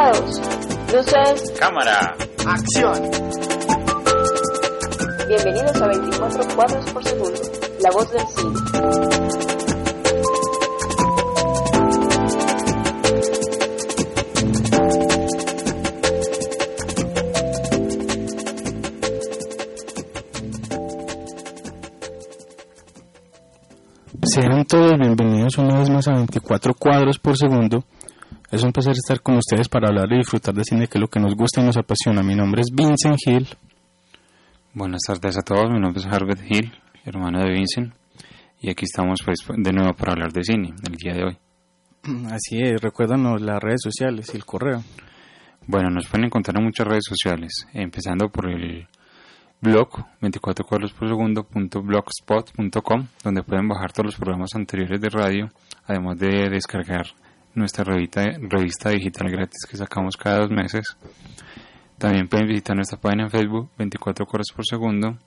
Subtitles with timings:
[0.00, 0.40] ¿Estamos preparados?
[0.94, 1.58] Luces.
[1.58, 2.16] Cámara.
[2.46, 3.10] Acción.
[5.28, 7.40] Bienvenidos a 24 cuadros por segundo,
[7.80, 8.60] la voz del cine.
[24.22, 27.84] Sean todos bienvenidos una vez más a 24 cuadros por segundo.
[28.50, 31.06] Es un placer estar con ustedes para hablar y disfrutar de cine, que es lo
[31.06, 32.20] que nos gusta y nos apasiona.
[32.24, 33.46] Mi nombre es Vincent Hill.
[34.74, 36.72] Buenas tardes a todos, mi nombre es Harvard Hill,
[37.04, 37.94] hermano de Vincent,
[38.60, 41.38] y aquí estamos pues de nuevo para hablar de cine el día de hoy.
[42.32, 44.82] Así es, recuérdanos las redes sociales y el correo.
[45.68, 48.88] Bueno, nos pueden encontrar en muchas redes sociales, empezando por el
[49.60, 49.90] blog
[50.20, 55.50] 24 cuadros por segundo blogspot.com donde pueden bajar todos los programas anteriores de radio,
[55.86, 57.06] además de descargar
[57.54, 60.96] nuestra revista, revista digital gratis que sacamos cada dos meses.
[61.98, 65.18] También pueden visitar nuestra página en Facebook 24 cuadros por segundo,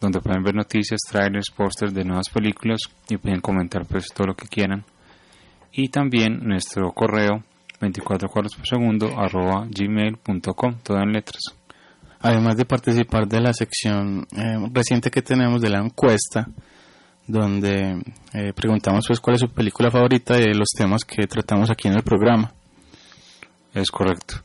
[0.00, 4.34] donde pueden ver noticias, trailers, pósters de nuevas películas y pueden comentar pues todo lo
[4.34, 4.84] que quieran.
[5.72, 7.44] Y también nuestro correo
[7.80, 11.42] 24 cuadros por segundo arroba gmail.com, todo en letras.
[12.20, 16.48] Además de participar de la sección eh, reciente que tenemos de la encuesta,
[17.26, 21.88] donde eh, preguntamos pues cuál es su película favorita y los temas que tratamos aquí
[21.88, 22.52] en el programa.
[23.74, 24.42] Es correcto.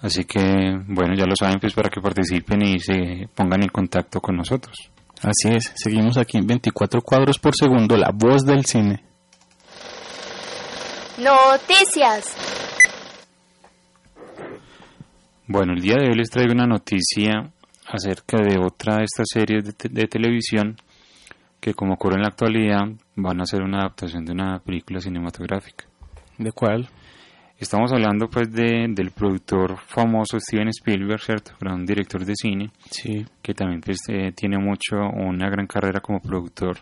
[0.00, 0.40] Así que,
[0.88, 4.76] bueno, ya lo saben, pues para que participen y se pongan en contacto con nosotros.
[5.22, 9.04] Así es, seguimos aquí en 24 cuadros por segundo, la voz del cine.
[11.18, 12.34] Noticias.
[15.46, 17.52] Bueno, el día de hoy les traigo una noticia
[17.86, 20.76] acerca de otra de estas series de, te de televisión
[21.62, 25.84] que como ocurre en la actualidad van a ser una adaptación de una película cinematográfica.
[26.36, 26.88] ¿De cuál?
[27.56, 31.52] Estamos hablando pues de, del productor famoso Steven Spielberg, ¿cierto?
[31.60, 33.24] Gran director de cine, sí.
[33.40, 36.78] que también pues, eh, tiene mucho, una gran carrera como productor,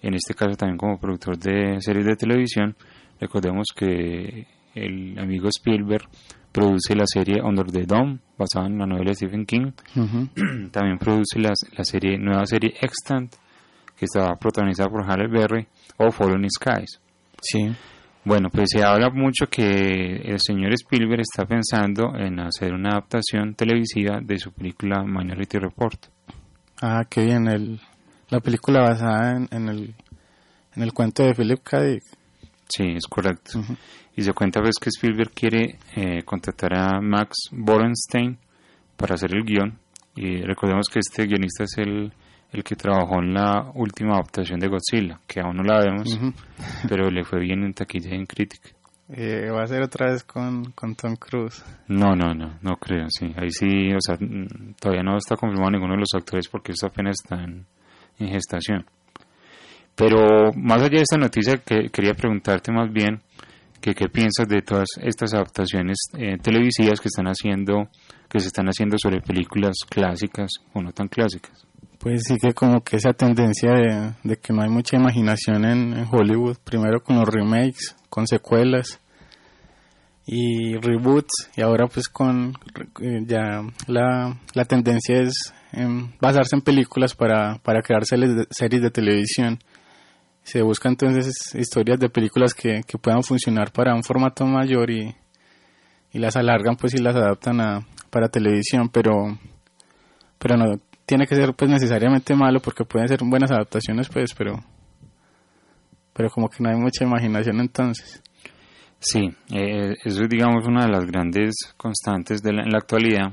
[0.00, 2.76] en este caso también como productor de series de televisión.
[3.18, 4.46] Recordemos que
[4.76, 6.08] el amigo Spielberg
[6.52, 9.72] produce la serie Under the Dome, basada en la novela de Stephen King.
[9.96, 10.70] Uh -huh.
[10.70, 13.34] También produce la, la serie, nueva serie Extant,
[13.96, 15.66] que está protagonizada por Halle Berry,
[15.98, 17.00] o Fallen Skies.
[17.40, 17.74] Sí.
[18.24, 23.54] Bueno, pues se habla mucho que el señor Spielberg está pensando en hacer una adaptación
[23.54, 26.06] televisiva de su película Minority Report.
[26.80, 27.46] Ah, qué bien.
[27.48, 27.80] El,
[28.30, 29.94] la película basada en, en, el,
[30.74, 31.82] en el cuento de Philip K.
[31.82, 32.02] Dick.
[32.66, 33.58] Sí, es correcto.
[33.58, 33.76] Uh -huh.
[34.16, 38.38] Y se cuenta pues que Spielberg quiere eh, contratar a Max Borenstein
[38.96, 39.78] para hacer el guion.
[40.16, 42.12] Y recordemos que este guionista es el,
[42.54, 46.20] el que trabajó en la última adaptación de Godzilla, que aún no la vemos, uh
[46.20, 46.34] -huh.
[46.88, 48.70] pero le fue bien en taquilla y en crítica.
[49.08, 51.62] Eh, ¿Va a ser otra vez con, con Tom Cruise?
[51.88, 53.26] No, no, no, no creo, sí.
[53.36, 54.16] Ahí sí, o sea,
[54.80, 57.66] todavía no está confirmado ninguno de los actores porque esto apenas está en,
[58.18, 58.86] en gestación.
[59.94, 63.20] Pero más allá de esta noticia, que quería preguntarte más bien
[63.80, 67.88] que qué piensas de todas estas adaptaciones eh, televisivas que están haciendo,
[68.30, 71.66] que se están haciendo sobre películas clásicas o no tan clásicas.
[72.04, 75.94] Pues sí que como que esa tendencia de, de que no hay mucha imaginación en,
[75.94, 79.00] en, Hollywood, primero con los remakes, con secuelas
[80.26, 82.58] y reboots, y ahora pues con
[83.00, 88.90] eh, ya la, la tendencia es en basarse en películas para, para crear series de
[88.90, 89.58] televisión.
[90.42, 95.16] Se busca entonces historias de películas que, que puedan funcionar para un formato mayor y,
[96.12, 99.38] y las alargan pues y las adaptan a, para televisión, pero,
[100.38, 100.66] pero no
[101.06, 104.56] tiene que ser pues necesariamente malo porque pueden ser buenas adaptaciones pues pero
[106.12, 108.22] pero como que no hay mucha imaginación entonces.
[108.98, 113.32] Sí eh, eso es digamos una de las grandes constantes de la, en la actualidad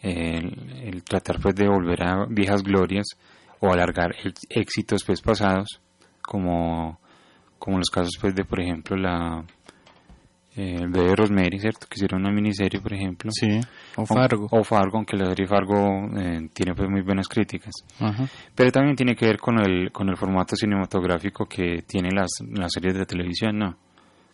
[0.00, 3.06] el, tratar pues de volver a viejas glorias
[3.60, 4.14] o alargar
[4.50, 5.80] éxitos pues pasados
[6.22, 7.00] como
[7.58, 9.44] como los casos pues de por ejemplo la
[10.56, 11.86] eh, el bebé Rosemary, ¿cierto?
[11.88, 13.30] Que hicieron una miniserie, por ejemplo.
[13.32, 13.60] Sí,
[13.96, 14.46] o Fargo.
[14.50, 17.72] O, o Fargo, aunque la serie Fargo eh, tiene pues muy buenas críticas.
[17.98, 18.28] -huh.
[18.54, 22.72] Pero también tiene que ver con el, con el formato cinematográfico que tienen las, las
[22.72, 23.76] series de televisión, ¿no?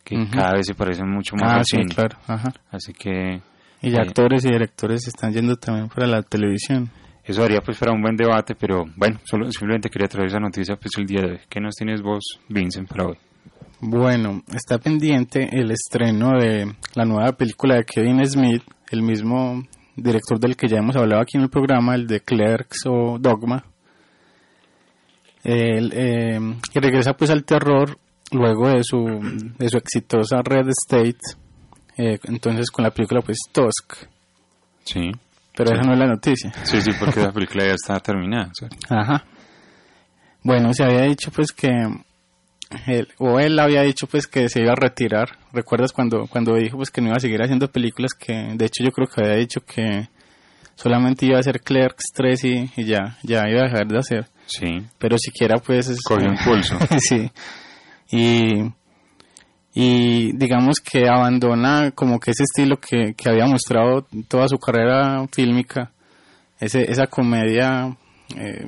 [0.05, 1.95] Que cada vez se parecen mucho más ah, al sí, cine.
[1.95, 2.19] claro.
[2.27, 2.53] Ajá.
[2.71, 3.41] Así que...
[3.83, 6.91] Y eh, actores y directores están yendo también para la televisión.
[7.25, 10.77] Eso haría pues para un buen debate, pero bueno, solo, simplemente quería traer esa noticia
[10.77, 11.39] pues el día de hoy.
[11.49, 13.19] ¿Qué nos tienes vos, Vincent, para hoy?
[13.83, 19.63] Bueno, está pendiente el estreno de la nueva película de Kevin Smith, el mismo
[19.97, 23.65] director del que ya hemos hablado aquí en el programa, el de Clerks o Dogma.
[25.43, 26.39] Él, eh,
[26.71, 27.99] que regresa pues al terror
[28.33, 28.99] luego de su,
[29.59, 31.19] de su exitosa Red State,
[31.97, 33.95] eh, entonces con la película pues Tusk.
[34.85, 35.11] Sí.
[35.57, 36.53] Pero esa no es la noticia.
[36.65, 38.53] Sí, sí, porque la película ya está terminada.
[38.91, 39.25] Ajá.
[40.43, 41.71] Bueno, se había dicho pues que
[42.87, 45.39] él, o él había dicho pues que se iba a retirar.
[45.53, 48.85] ¿Recuerdas cuando cuando dijo pues que no iba a seguir haciendo películas que de hecho
[48.85, 50.09] yo creo que había dicho que
[50.75, 54.27] solamente iba a hacer Clerks 3 y, y ya ya iba a dejar de hacer.
[54.47, 54.83] Sí.
[54.99, 56.77] Pero siquiera pues cogió impulso.
[56.99, 57.31] sí.
[58.13, 58.73] Y
[59.73, 65.25] y digamos que abandona como que ese estilo que, que había mostrado toda su carrera
[65.33, 65.93] fílmica,
[66.59, 67.97] ese, esa comedia
[68.37, 68.67] eh,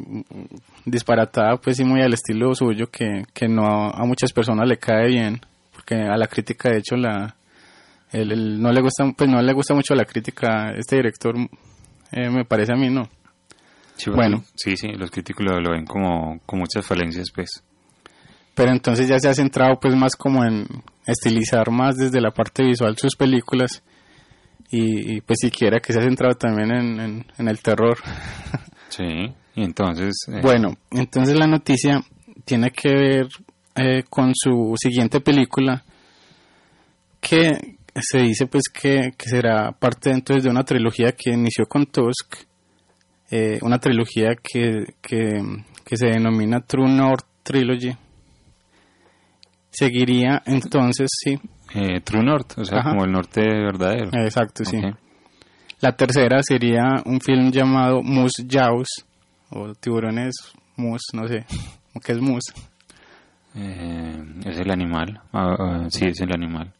[0.85, 5.09] disparatada pues y muy al estilo suyo que, que no a muchas personas le cae
[5.09, 5.41] bien,
[5.73, 7.37] porque a la crítica de hecho la
[8.13, 11.35] no le gusta pues no le gusta mucho la crítica este director
[12.11, 13.09] eh, me parece a mí no
[14.15, 14.45] bueno.
[14.55, 17.63] sí sí los críticos lo, lo ven como con muchas falencias pues.
[18.55, 20.67] Pero entonces ya se ha centrado pues más como en
[21.07, 23.83] estilizar más desde la parte visual sus películas
[24.75, 27.99] y, pues siquiera que se ha centrado también en, en, el terror.
[28.89, 29.05] Sí,
[29.55, 30.15] y entonces...
[30.29, 32.03] Eh, bueno, entonces la noticia
[32.45, 33.29] tiene que ver
[33.75, 35.85] eh, con su siguiente película
[37.21, 41.87] que se dice pues que, que, será parte entonces de una trilogía que inició con
[41.87, 42.37] Tusk,
[43.31, 45.43] eh, una trilogía que, que,
[45.85, 47.95] que se denomina True North Trilogy
[49.73, 51.39] Seguiría entonces, sí.
[51.75, 54.11] Eh, True North, o sea, como el norte verdadero.
[54.13, 54.79] Exacto, sí.
[55.81, 59.07] La tercera sería un film llamado Moose Jaws,
[59.53, 60.35] o tiburones
[60.77, 61.45] Moose, no sé,
[62.05, 62.53] ¿qué es Moose?
[63.55, 66.73] Eh, es el animal, ah, ah, sí, es el animal.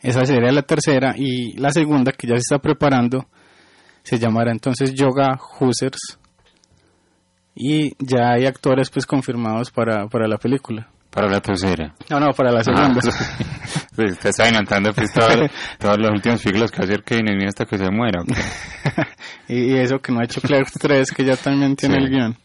[0.00, 3.26] Esa sería la tercera y la segunda que ya se está preparando
[4.04, 6.18] se llamará entonces Yoga Hoosers
[7.54, 10.88] y ya hay actores pues confirmados para, para la película.
[11.10, 11.94] Para la tercera.
[12.10, 13.00] No, no, para la segunda.
[13.70, 17.76] Ah, pues está adelantando pues todos los últimos siglos que hacer Kevin Smith hasta que
[17.76, 18.22] se muera.
[19.48, 22.36] y, eso que no ha hecho Clerks 3, que ya también tiene el guion.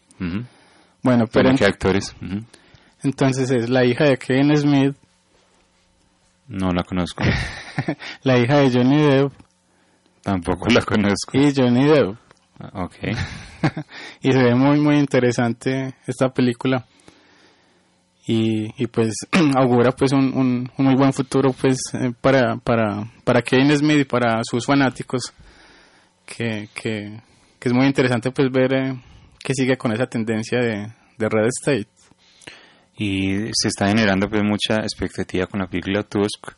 [1.02, 1.54] Bueno, pero...
[1.56, 2.14] ¿Qué actores?
[3.02, 4.96] Entonces es la hija de Kevin Smith.
[6.48, 7.24] No la conozco.
[8.22, 9.32] la hija de Johnny Depp.
[10.22, 11.38] Tampoco la conozco.
[11.38, 12.16] Y Johnny Depp.
[12.58, 12.96] Ah, ok.
[14.22, 16.86] y se ve muy, muy interesante esta película.
[18.26, 19.14] Y, y pues
[19.56, 24.04] augura pues un, un, muy buen futuro pues eh, para, para, para Kevin Smith y
[24.04, 25.32] para sus fanáticos
[26.24, 27.20] que, que,
[27.58, 28.94] que es muy interesante pues ver eh,
[29.38, 31.90] que sigue con esa tendencia de, de Red State.
[32.96, 36.52] Y se está generando pues mucha expectativa con la película Tusk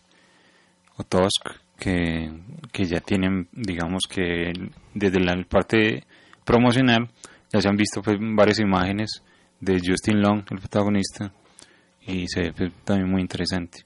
[0.97, 2.31] o Tusk que,
[2.73, 4.53] que ya tienen digamos que
[4.95, 6.05] desde la parte
[6.45, 7.09] promocional
[7.53, 9.23] ya se han visto pues, varias imágenes
[9.61, 11.33] de Justin Long, el protagonista,
[12.07, 13.85] y se ve también muy interesante.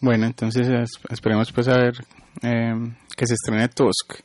[0.00, 0.68] Bueno, entonces
[1.10, 1.94] esperemos pues a ver
[2.42, 2.74] eh,
[3.16, 4.20] que se estrene Tusk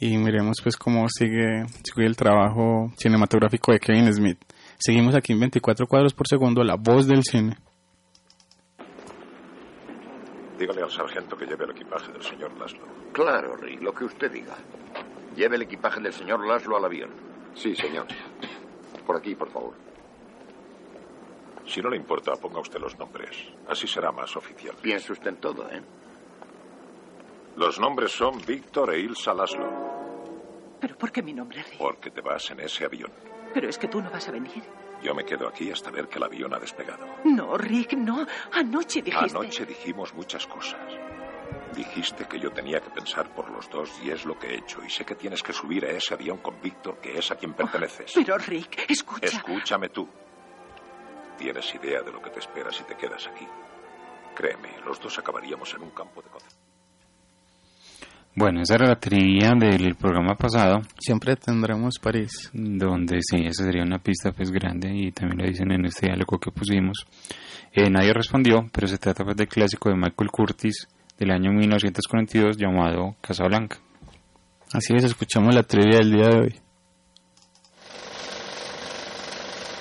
[0.00, 4.38] y miremos pues cómo sigue, sigue el trabajo cinematográfico de Kevin Smith.
[4.78, 7.56] Seguimos aquí en 24 cuadros por segundo, la voz del cine.
[10.58, 12.84] Dígale al sargento que lleve el equipaje del señor Laszlo.
[13.12, 14.56] Claro, Rick, lo que usted diga.
[15.36, 17.10] Lleve el equipaje del señor Laszlo al avión.
[17.54, 18.06] Sí, señor.
[19.06, 19.91] Por aquí, por favor.
[21.66, 23.36] Si no le importa, ponga usted los nombres.
[23.68, 24.74] Así será más oficial.
[24.80, 25.82] Piense usted en todo, ¿eh?
[27.56, 29.92] Los nombres son Víctor e Ilsa Laszlo.
[30.80, 31.78] ¿Pero por qué mi nombre, Rick?
[31.78, 33.12] Porque te vas en ese avión.
[33.54, 34.62] Pero es que tú no vas a venir.
[35.02, 37.06] Yo me quedo aquí hasta ver que el avión ha despegado.
[37.24, 38.26] No, Rick, no.
[38.52, 39.36] Anoche dijiste...
[39.36, 40.80] Anoche dijimos muchas cosas.
[41.76, 44.82] Dijiste que yo tenía que pensar por los dos y es lo que he hecho.
[44.84, 47.52] Y sé que tienes que subir a ese avión con Víctor, que es a quien
[47.54, 48.12] perteneces.
[48.14, 49.26] Pero, Rick, escucha.
[49.26, 50.08] Escúchame tú.
[51.38, 53.46] ¿Tienes idea de lo que te espera si te quedas aquí?
[54.34, 56.28] Créeme, los dos acabaríamos en un campo de.
[58.34, 60.80] Bueno, esa era la trivia del programa pasado.
[60.98, 62.50] Siempre tendremos París.
[62.54, 66.38] Donde sí, esa sería una pista pues grande y también lo dicen en este diálogo
[66.38, 67.04] que pusimos.
[67.72, 72.56] Eh, nadie respondió, pero se trata pues del clásico de Michael Curtis, del año 1942
[72.56, 73.78] llamado Casablanca.
[74.72, 76.60] Así es, escuchamos la trivia del día de hoy.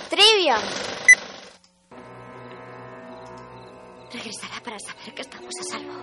[0.10, 0.58] Trivia.
[4.14, 5.94] Regresará para saber que estamos a salvo.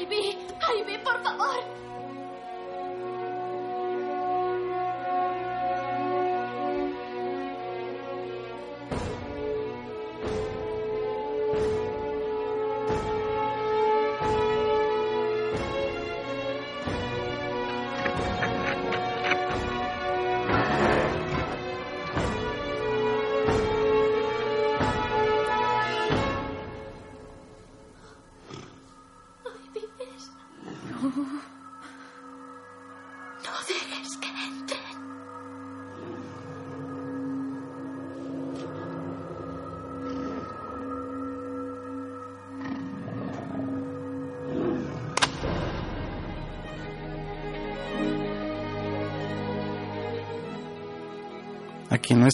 [0.00, 0.38] Ivy,
[0.78, 1.58] Ivy, por favor.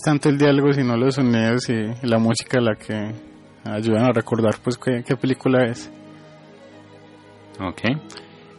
[0.05, 3.13] Tanto el diálogo, sino los sonidos y la música la que
[3.65, 5.91] ayudan a recordar pues qué, qué película es.
[7.61, 7.81] Ok.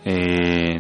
[0.05, 0.79] Eh,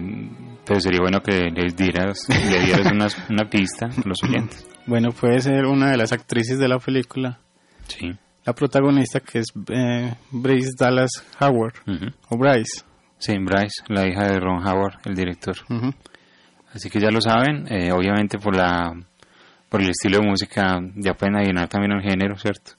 [0.65, 4.67] pero sería bueno que les dieras, le dieras una, una pista a los oyentes.
[4.85, 7.39] Bueno, puede ser una de las actrices de la película.
[7.87, 8.11] Sí.
[8.43, 11.75] La protagonista que es eh, Bryce Dallas Howard.
[11.87, 12.07] Ujú.
[12.27, 12.83] O Bryce.
[13.17, 15.55] Sí, Bryce, la hija de Ron Howard, el director.
[15.69, 15.93] Ujú.
[16.73, 18.93] Así que ya lo saben, eh, obviamente por la
[19.73, 22.73] por el estilo de música ya pueden adivinar también el género, ¿cierto?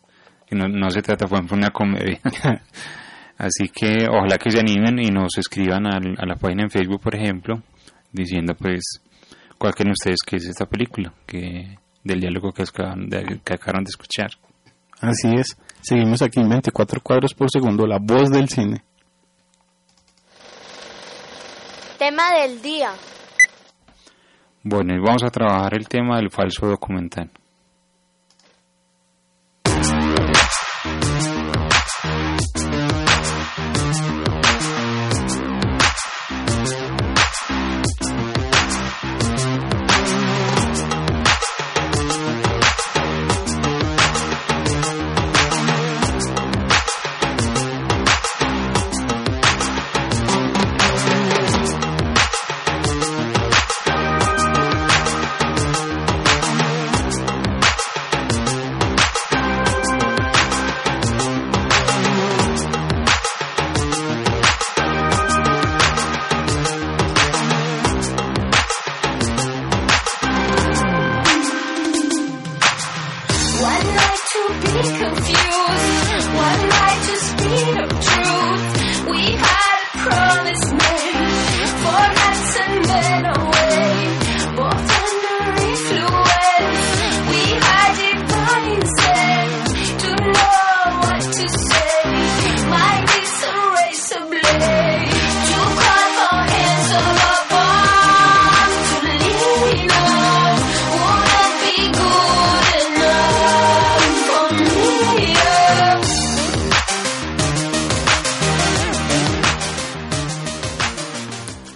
[0.47, 2.21] Que no, no se trata por ejemplo de una comedia.
[3.37, 7.01] Así que ojalá que se animen y nos escriban al- a la página en Facebook,
[7.01, 7.61] por ejemplo,
[8.13, 9.01] diciendo pues
[9.59, 13.83] cuál creen ustedes que es esta película, que del diálogo que acaban de, que acabaron
[13.83, 14.31] de escuchar.
[15.01, 15.57] Así es.
[15.81, 18.85] Seguimos aquí en 24 cuadros por segundo, la voz del cine.
[21.99, 22.93] Tema del día.
[24.67, 27.31] Bueno, y vamos a trabajar el tema del falso documental.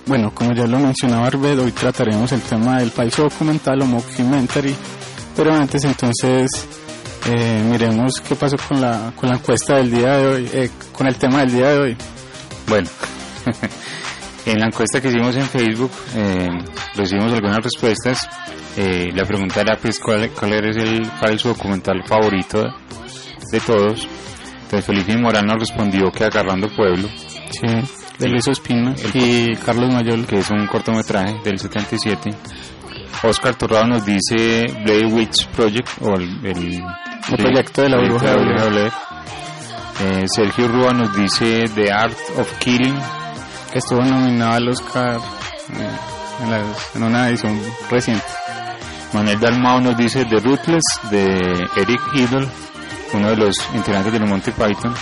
[0.09, 4.75] Bueno, como ya lo mencionaba Arbed, hoy trataremos el tema del falso documental o mockumentary.
[5.37, 6.49] Pero antes entonces
[7.27, 11.07] eh, miremos qué pasó con la, con la encuesta del día de hoy, eh, con
[11.07, 11.97] el tema del día de hoy.
[12.67, 12.89] Bueno,
[14.47, 16.49] en la encuesta que hicimos en Facebook eh,
[16.95, 18.27] recibimos algunas respuestas.
[18.79, 22.65] Eh, la pregunta era pues cuál, cuál eres el falso documental favorito
[23.53, 24.09] de todos.
[24.63, 27.09] Entonces Felipe Morán nos respondió que Agarrando Pueblo,
[27.51, 27.67] Sí,
[28.19, 30.27] de Luis Ospina y Carlos Mayol.
[30.27, 32.31] que es un cortometraje del 77.
[33.23, 36.75] Oscar Torrado nos dice Blade Witch Project o el, el,
[37.31, 38.91] El proyecto de la bruja de.
[40.01, 42.95] Eh, Sergio Rúa nos dice The Art of Killing
[43.73, 45.91] que estuvo nominado al Oscar eh,
[46.45, 47.61] en, las- en una edición
[47.91, 48.25] reciente.
[49.13, 52.47] Manuel Dalmao nos dice The Ruthless de Eric Idle,
[53.15, 54.95] uno de los integrantes de los Monty Python,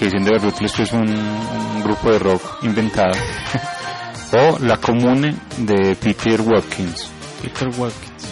[0.00, 3.12] que diciendo The Ruthless es un, un grupo de rock inventado.
[4.32, 7.10] o La Comune de Peter Watkins.
[7.42, 8.24] Peter Watkins.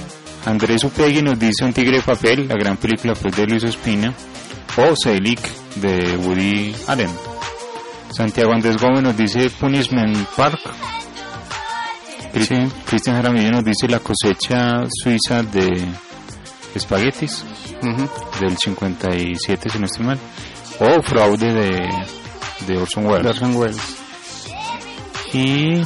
[0.47, 4.15] Andrés Upegui nos dice Un Tigre de Papel, la gran película pues, de Luis Ospina.
[4.79, 5.41] O Selig
[5.75, 7.11] de Woody Allen.
[8.17, 10.61] Santiago Andrés Gómez nos dice Punishment Park.
[12.33, 12.57] Sí.
[12.87, 15.87] Cristian Jaramillo nos dice La cosecha suiza de
[16.75, 17.45] espaguetis
[18.41, 20.19] del 57 si no estoy mal.
[20.81, 21.89] O Fraude de,
[22.67, 23.27] de Orson de Welles.
[23.27, 23.97] Orson Welles.
[25.33, 25.83] Y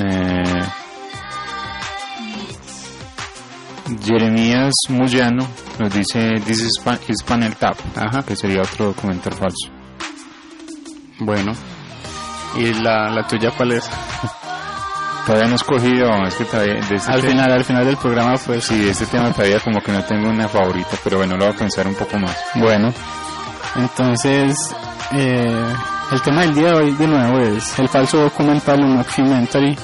[0.00, 0.62] eh,
[4.04, 5.46] Jeremías Muyano
[5.78, 8.22] nos dice This is, Pan- is Panel Tap, Ajá.
[8.24, 9.68] que sería otro documental falso.
[11.20, 11.52] Bueno.
[12.56, 13.88] ¿Y la, la tuya cuál es?
[15.26, 17.96] Todavía no he escogido, es que todavía, de este Al tema- final, al final del
[17.96, 18.64] programa, pues.
[18.64, 21.54] Sí, de este tema todavía como que no tengo una favorita, pero bueno, lo voy
[21.54, 22.36] a pensar un poco más.
[22.54, 22.92] Bueno,
[23.78, 24.56] entonces
[25.12, 25.74] eh,
[26.12, 29.76] el tema del día de hoy de nuevo es el falso documental o mockumentary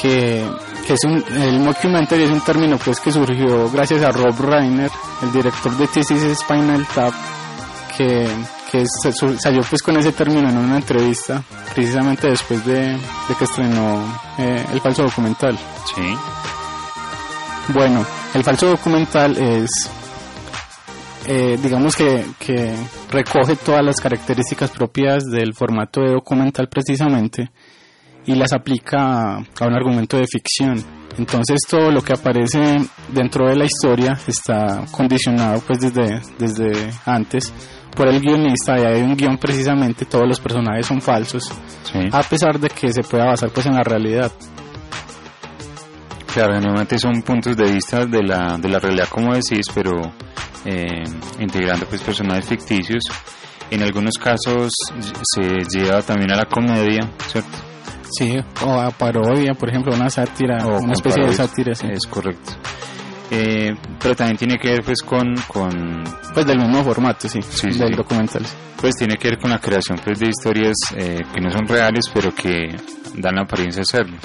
[0.00, 0.44] que,
[0.86, 4.90] que es un, el mockumentary es un término pues que surgió gracias a Rob Reiner,
[5.22, 7.12] el director de This is Spinal Tap
[7.96, 8.26] que,
[8.70, 8.84] que
[9.38, 11.42] salió pues con ese término en una entrevista
[11.74, 14.02] precisamente después de, de que estrenó
[14.38, 15.58] eh, el falso documental.
[15.94, 16.14] Sí,
[17.68, 18.04] Bueno,
[18.34, 19.90] el falso documental es,
[21.26, 22.74] eh, digamos que, que
[23.10, 27.50] recoge todas las características propias del formato de documental precisamente
[28.26, 30.82] y las aplica a, a un argumento de ficción.
[31.18, 32.78] Entonces todo lo que aparece
[33.12, 37.52] dentro de la historia está condicionado pues desde, desde antes
[37.94, 41.52] por el guionista y hay un guion precisamente todos los personajes son falsos
[41.92, 41.98] Sí.
[42.10, 44.32] a pesar de que se pueda basar pues en la realidad.
[46.32, 49.92] Claro, normalmente son puntos de vista de la, de la realidad, como decís, pero
[50.64, 51.02] eh,
[51.38, 53.02] integrando pues personajes ficticios.
[53.70, 54.70] En algunos casos
[55.22, 57.50] se lleva también a la comedia, ¿cierto?
[58.10, 61.36] Sí, o a parodia, por ejemplo, una sátira, O una especie de parodias.
[61.48, 61.86] sátira, sí.
[61.90, 62.52] Es correcto.
[63.34, 67.68] Eh, pero también tiene que ver pues con, con pues del mismo formato, sí, Sí,
[67.68, 67.96] del sí.
[67.96, 68.42] documental.
[68.78, 72.04] pues tiene que ver con la creación pues de historias eh, que no son reales
[72.12, 72.76] pero que
[73.16, 74.16] dan la apariencia de serlo.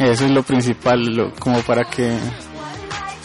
[0.00, 2.16] Eso es lo principal, lo- como para que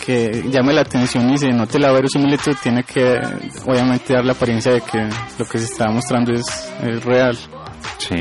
[0.06, 3.20] que llame la atención y se note la verosimilitud, tiene que
[3.66, 5.00] obviamente dar la apariencia de que
[5.40, 6.46] lo que se está mostrando es,
[6.84, 7.38] es real.
[7.98, 8.16] Sí.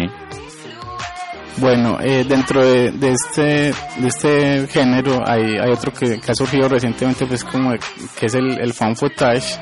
[1.59, 6.35] Bueno, eh, dentro de, de este de este género hay, hay otro que, que ha
[6.35, 7.73] surgido recientemente, pues como
[8.19, 9.59] que es el, el fan footage,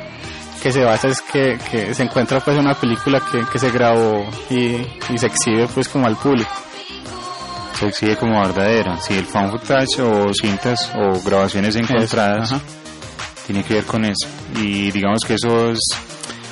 [0.62, 4.25] que se basa es que, que se encuentra pues una película que, que se grabó
[4.50, 4.76] y,
[5.12, 6.50] y se exhibe pues como al público.
[7.78, 8.99] Se exhibe como verdadera.
[9.00, 12.54] Si el fan footage o cintas o grabaciones encontradas
[13.47, 14.28] tiene que ver con eso.
[14.56, 15.80] Y digamos que eso es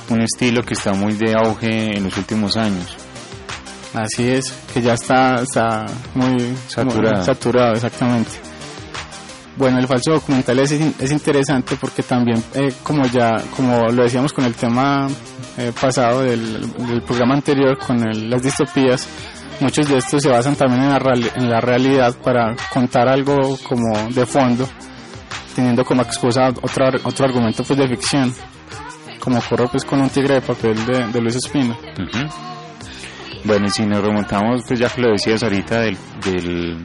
[0.09, 2.97] un estilo que está muy de auge en los últimos años.
[4.03, 7.17] Así es, que ya está, está muy Saturado.
[7.17, 8.31] muy saturado, exactamente.
[9.57, 14.33] Bueno, el falso documental es, es interesante porque también, eh, como ya, como lo decíamos
[14.33, 15.09] con el tema
[15.57, 19.09] eh, pasado del, del programa anterior, con el- las distopías,
[19.59, 23.59] muchos de estos se basan también en la, real- en la realidad para contar algo
[23.69, 24.69] como de fondo,
[25.57, 28.33] teniendo como excusa otro, otro argumento pues de ficción,
[29.19, 31.77] como ocurre pues con un tigre de papel de, de Luis Espino.
[31.95, 32.29] Ujú.
[33.45, 36.85] Bueno, y si nos remontamos, pues ya que lo decías ahorita, del, del,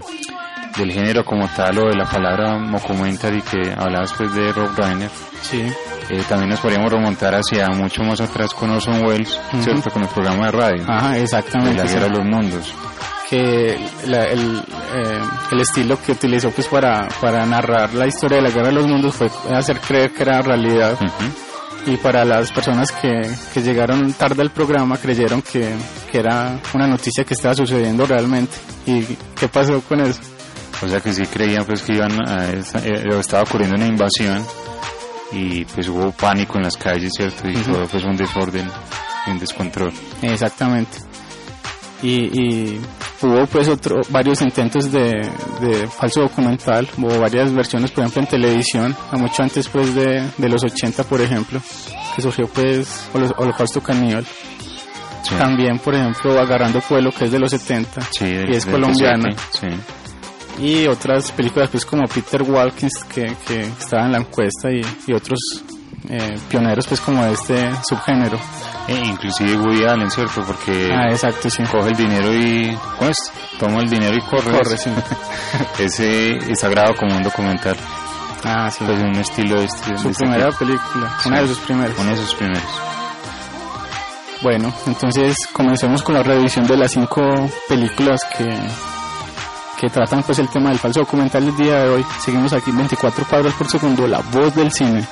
[0.77, 5.09] del género como tal o de la palabra mockumentary que hablabas pues de Rob Reiner,
[5.41, 5.61] Sí.
[6.09, 9.39] eh, también nos podríamos remontar hacia mucho más atrás con Orson Welles.
[9.61, 9.89] ¿cierto?
[9.91, 11.81] Con el programa de radio, Ajá, de exactamente.
[11.81, 11.93] la sí.
[11.95, 12.73] guerra de los mundos.
[13.29, 15.19] que la- el, eh,
[15.51, 18.85] el estilo que utilizó pues para, para narrar la historia de la guerra de los
[18.85, 20.97] mundos fue hacer creer que era realidad.
[21.86, 23.22] Y para las personas que,
[23.54, 25.74] que llegaron tarde al programa creyeron que,
[26.12, 28.54] que era una noticia que estaba sucediendo realmente
[28.86, 29.04] y
[29.36, 30.22] qué pasó con eso
[30.82, 32.63] O sea que sí creían pues que iban a eh,
[33.19, 34.46] estaba ocurriendo una invasión
[35.32, 37.50] y pues hubo pánico en las calles, ¿cierto?
[37.50, 38.69] Y todo pues un desorden
[39.26, 39.91] y un descontrol.
[40.22, 41.00] exactamente
[42.03, 42.81] y, y
[43.21, 45.27] hubo pues otro varios intentos de,
[45.61, 50.21] de falso documental hubo varias versiones por ejemplo en televisión a mucho antes pues de,
[50.37, 51.61] de los 80 por ejemplo
[52.15, 54.25] que surgió pues Holo- Holocausto Caníbal
[55.23, 55.35] Sí.
[55.35, 59.29] también por ejemplo Agarrando Pueblo que es de los 70 Sí, del- y es colombiana
[59.51, 59.67] Sí.
[60.61, 65.13] y otras películas pues como Peter Walkins que, que estaba en la encuesta y, y
[65.13, 65.39] otros
[66.09, 68.37] eh, pioneros pues como de este subgénero
[68.87, 70.41] E inclusive Woody Allen, ¿cierto?
[70.45, 73.15] Porque ah exacto sí coge el dinero y pues
[73.59, 74.51] toma el dinero y corre.
[74.51, 74.89] corre sí
[75.79, 77.77] Ese está grabado como un documental,
[78.43, 80.59] ah sí pues un estilo de este, su de este primera tipo.
[80.59, 81.29] película Sí.
[81.29, 82.63] una de sus primeras Uno de sus primeros.
[84.41, 87.21] Bueno, entonces comencemos con la revisión de las cinco
[87.69, 88.53] películas que,
[89.79, 92.05] que tratan pues el tema del falso documental del día de hoy.
[92.19, 95.07] Seguimos aquí 24 cuadros por segundo, la voz del cine.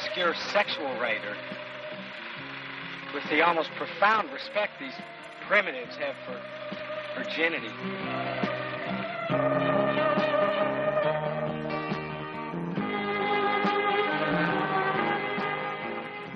[0.00, 1.36] Obscure sexual rite or
[3.14, 4.94] with the almost profound respect these
[5.46, 6.40] primitives have for
[7.16, 7.68] virginity.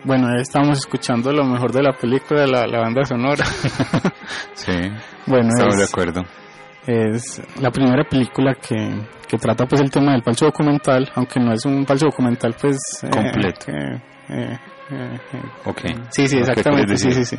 [0.05, 3.45] Bueno, ahí estamos escuchando lo mejor de la película, la, la banda sonora.
[4.55, 4.73] Sí,
[5.27, 6.23] bueno, estamos es, de acuerdo.
[6.87, 8.77] es la primera película que,
[9.35, 12.77] que trata pues el tema del falso documental, aunque no es un falso documental pues...
[13.03, 13.71] eh, Completo.
[13.71, 14.59] eh, eh,
[14.91, 15.19] eh,
[15.65, 15.81] Ok.
[16.11, 17.37] Sí, sí, ¿Qué exactamente, sí, sí, sí.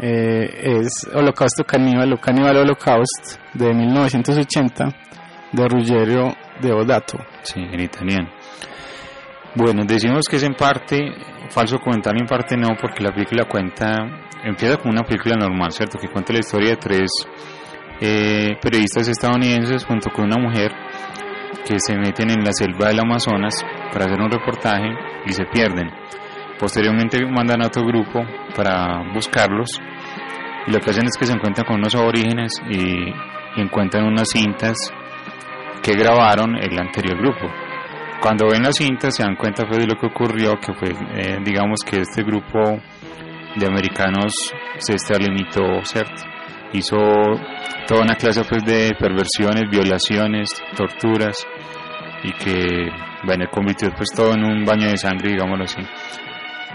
[0.00, 4.84] Es Holocausto Caníbal o Caníbal Holocaust de 1980
[5.52, 7.18] de Ruggiero Deodato.
[7.42, 8.28] Sí, en italiano.
[9.54, 10.98] Bueno, decimos que es en parte
[11.50, 13.96] falso documental y en parte no, porque la película cuenta,
[14.44, 15.98] empieza como una película normal, ¿cierto?
[15.98, 17.10] Que cuenta la historia de tres
[18.00, 20.72] eh, periodistas estadounidenses junto con una mujer
[21.66, 23.54] que se meten en la selva del Amazonas
[23.92, 24.88] para hacer un reportaje
[25.26, 25.90] y se pierden.
[26.58, 28.24] Posteriormente mandan a otro grupo
[28.56, 29.80] para buscarlos
[30.66, 33.12] y lo que hacen es que se encuentran con unos aborígenes y,
[33.56, 34.76] encuentran unas cintas
[35.82, 37.48] que grabaron el anterior grupo.
[38.20, 41.38] Cuando ven las cintas se dan cuenta pues, de lo que ocurrió, que fue, eh,
[41.42, 42.80] digamos que este grupo
[43.56, 44.32] de americanos
[44.76, 46.37] se extralimitó, ¿cierto?
[46.72, 46.96] Hizo
[47.86, 51.36] toda una clase pues de perversiones, violaciones, torturas
[52.22, 52.90] y que,
[53.24, 55.80] bueno, convirtió pues todo en un baño de sangre, digámoslo así.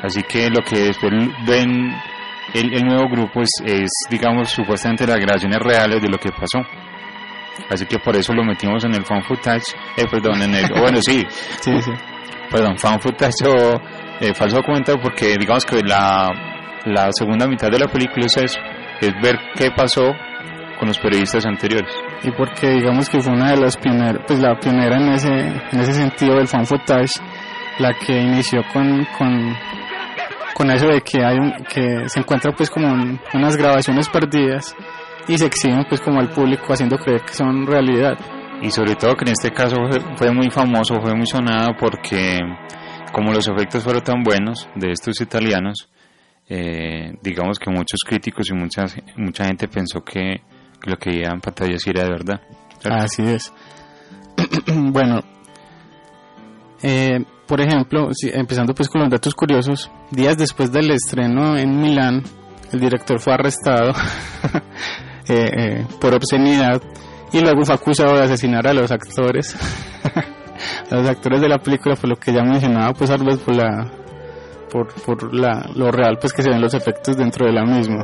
[0.01, 1.11] Así que lo que después
[1.47, 1.93] ven
[2.53, 6.59] el, el nuevo grupo es, es, digamos, supuestamente las grabaciones reales de lo que pasó.
[7.69, 10.99] Así que por eso lo metimos en el fan footage, eh, perdón, en el, bueno,
[11.01, 11.23] sí,
[11.61, 11.91] Sí, sí.
[12.49, 13.79] perdón, fan footage o
[14.19, 16.29] eh, falso documental porque digamos que la,
[16.85, 18.57] la segunda mitad de la película es
[19.03, 20.13] eso, es ver qué pasó
[20.79, 21.93] con los periodistas anteriores.
[22.23, 25.79] Y porque digamos que fue una de las pioneras, pues la pionera en ese, en
[25.79, 27.13] ese sentido del fan footage,
[27.79, 29.55] la que inició con, con,
[30.53, 34.75] con eso de que hay un, que se encuentra pues como un- unas grabaciones perdidas
[35.27, 38.17] y se exhiben pues como al público haciendo creer que son realidad.
[38.61, 42.39] Y sobre todo que en este caso fue, fue muy famoso, fue muy sonado porque
[43.11, 45.89] como los efectos fueron tan buenos de estos italianos,
[46.49, 48.85] eh, digamos que muchos críticos y mucha,
[49.17, 50.41] mucha gente pensó que,
[50.83, 51.41] lo que veía en
[51.85, 52.41] era de verdad.
[52.83, 53.53] Así es.
[54.67, 55.21] bueno,
[56.81, 62.23] eh, por ejemplo, empezando pues con los datos curiosos, días después del estreno en Milán,
[62.71, 63.91] el director fue arrestado
[65.29, 66.81] eh, eh, por obscenidad
[67.31, 69.55] y luego fue acusado de asesinar a los actores,
[70.91, 73.91] a los actores de la película, por lo que ya mencionaba, pues tal por la,
[74.73, 78.03] por, por la, lo real pues que se ven los efectos dentro de la misma.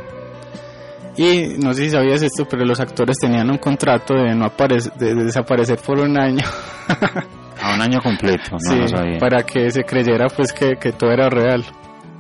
[1.18, 4.94] Y no sé si sabías esto, pero los actores tenían un contrato de no aparecer,
[4.94, 6.46] de, de desaparecer por un año.
[7.62, 9.18] A un año completo, no sí, lo sabía.
[9.18, 11.66] para que se creyera pues que, que todo era real.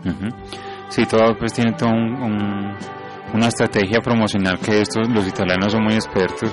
[0.06, 0.28] Ujú.
[0.90, 2.76] Sí, todo pues tiene todo un- un-
[3.34, 6.52] una estrategia promocional que estos, los italianos son muy expertos,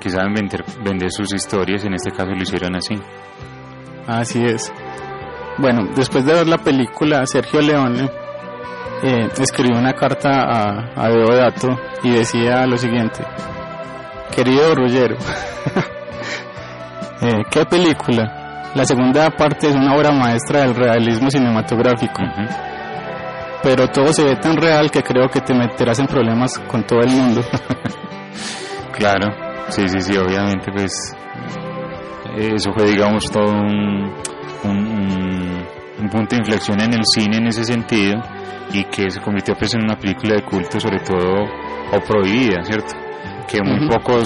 [0.00, 2.94] que saben vender, vender sus historias, en este caso lo hicieron así.
[4.06, 4.72] Así es.
[5.58, 8.08] Bueno, después de ver la película, Sergio Leone
[9.02, 13.24] eh, escribió una carta a, a Deodato y decía lo siguiente.
[14.34, 15.16] Querido Ruggero,
[17.20, 18.70] eh, ¿qué película?
[18.74, 22.22] La segunda parte es una obra maestra del realismo cinematográfico,
[23.62, 27.00] pero todo se ve tan real que creo que te meterás en problemas con todo
[27.00, 27.42] el mundo.
[28.92, 29.32] Claro,
[29.70, 30.92] sí, sí, sí, obviamente pues
[32.36, 34.12] eso fue digamos todo un,
[34.64, 35.66] un, un-
[35.98, 38.20] un punto de inflexión en el cine en ese sentido
[38.72, 41.44] y que se convirtió pues en una película de culto sobre todo
[41.92, 42.94] o prohibida, ¿cierto?
[43.46, 44.24] Que muy pocos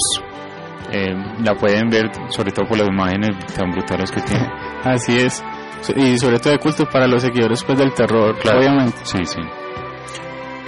[0.92, 4.48] eh, la pueden ver sobre todo por las imágenes tan brutales que tiene.
[4.84, 5.44] Así es.
[5.96, 8.58] Y sobre todo de culto para los seguidores pues del terror, Claro.
[8.60, 8.98] obviamente.
[9.02, 9.40] Sí, sí.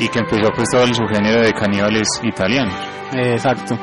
[0.00, 2.74] Y que empezó pues todo el subgénero de caníbales italianos.
[3.14, 3.78] Eh, Exacto.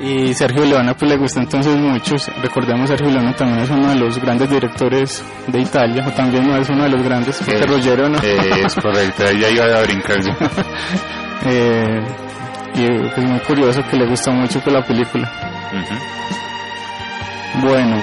[0.00, 2.16] Y Sergio Leone pues le gusta entonces mucho.
[2.42, 6.56] Recordemos Sergio Leone también es uno de los grandes directores de Italia, o también no
[6.56, 8.18] es uno de los grandes, porque Eh, no.
[8.22, 10.32] eh, es correcto, ahí ya iba a brincar yo.
[11.48, 12.00] Eh,
[12.74, 15.30] y pues muy curioso que le gusta mucho pues, la película.
[15.72, 17.66] Ujú.
[17.66, 18.02] Bueno,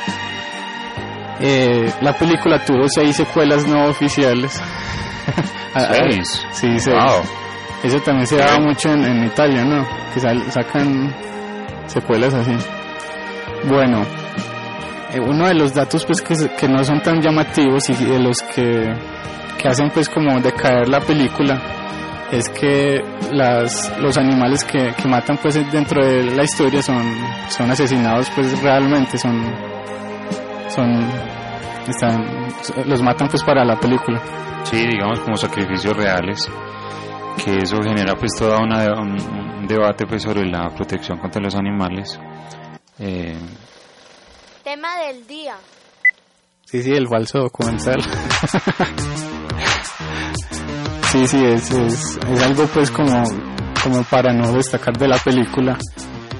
[1.41, 4.62] eh, la película tuvo seis secuelas no oficiales.
[5.73, 6.45] Seis.
[6.51, 6.95] Sí, seis.
[6.95, 7.23] Wow.
[7.84, 9.86] Eso también se daba mucho en, en Italia, ¿no?
[10.13, 11.13] Que sal- sacan
[11.87, 12.55] secuelas así.
[13.67, 14.01] Bueno,
[15.13, 18.19] eh, uno de los datos pues que, se- que no son tan llamativos y de
[18.19, 18.93] los que,
[19.61, 21.61] que hacen pues como decaer la película
[22.31, 27.03] es que las, los animales que, que matan pues dentro de la historia son,
[27.49, 29.39] son asesinados pues realmente, son,
[30.73, 31.05] son,
[31.87, 32.25] están,
[32.85, 34.19] los matan pues para la película.
[34.63, 36.49] Sí, digamos como sacrificios reales,
[37.43, 39.19] que eso genera pues toda una un,
[39.60, 42.19] un debate pues sobre la protección contra los animales.
[42.99, 43.38] Eh,
[44.63, 45.56] Tema del día.
[46.65, 48.01] Sí, sí, el falso documental.
[51.12, 53.23] sí, sí, es, es, es algo pues como,
[53.84, 55.77] como para no destacar de la película.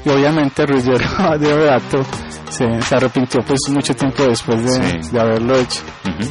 [0.06, 2.04] Y obviamente Ruggiero Deodato
[2.50, 5.10] se, se arrepintió pues mucho tiempo después de, Sí.
[5.12, 5.82] de haberlo hecho.
[6.06, 6.30] ujú.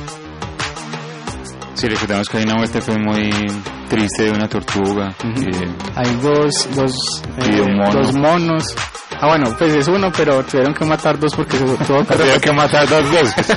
[1.74, 3.30] Sí, recordamos que hay una muerte fue muy
[3.92, 5.14] triste de una tortuga.
[5.22, 6.92] Eh, Hay dos, dos,
[7.36, 7.92] mono.
[7.92, 8.74] dos monos
[9.20, 11.76] Ah, bueno, pues es uno, pero tuvieron que matar dos porque se tuvo
[12.06, 13.46] que, Tuvieron que matar dos veces.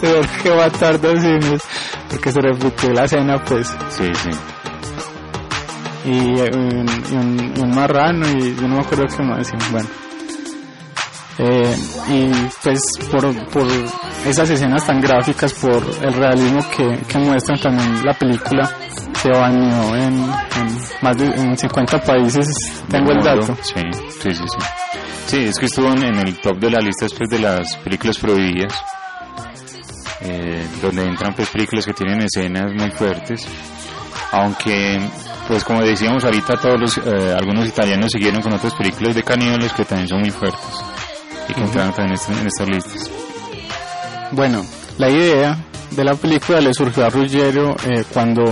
[0.00, 1.62] tuvieron que matar dos simios
[2.08, 3.66] porque se repitió la escena, pues.
[3.90, 4.30] Sí, sí.
[6.04, 9.50] Y, eh, un, y un, y un marrano y yo no me acuerdo qué más.
[9.70, 9.88] Bueno.
[11.38, 11.76] Eh,
[12.08, 12.30] y
[12.62, 13.66] pues por, por
[14.26, 18.70] esas escenas tan gráficas, por el realismo que, que muestran también la película,
[19.14, 22.46] se bañó en, en más de en 50 países,
[22.88, 23.56] tengo el dato.
[23.62, 23.80] Sí,
[24.20, 24.58] sí, sí, sí.
[25.26, 28.18] Sí, es que estuvo en, en el top de la lista después de las películas
[28.18, 28.74] prohibidas,
[30.20, 33.46] eh, donde entran pues películas que tienen escenas muy fuertes,
[34.32, 35.00] aunque
[35.48, 39.72] pues como decíamos ahorita todos los, eh, algunos italianos siguieron con otras películas de caníbales
[39.72, 40.81] que también son muy fuertes
[41.54, 43.10] que también en, esta- en estas listas.
[44.32, 44.64] Bueno,
[44.98, 45.58] la idea
[45.90, 48.42] de la película le surgió a Ruggiero eh, cuando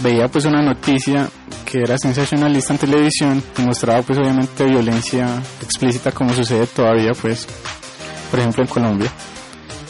[0.00, 1.28] veía pues una noticia
[1.64, 5.28] que era sensacionalista en televisión y mostraba pues obviamente violencia
[5.62, 7.46] explícita como sucede todavía pues
[8.30, 9.10] por ejemplo en Colombia.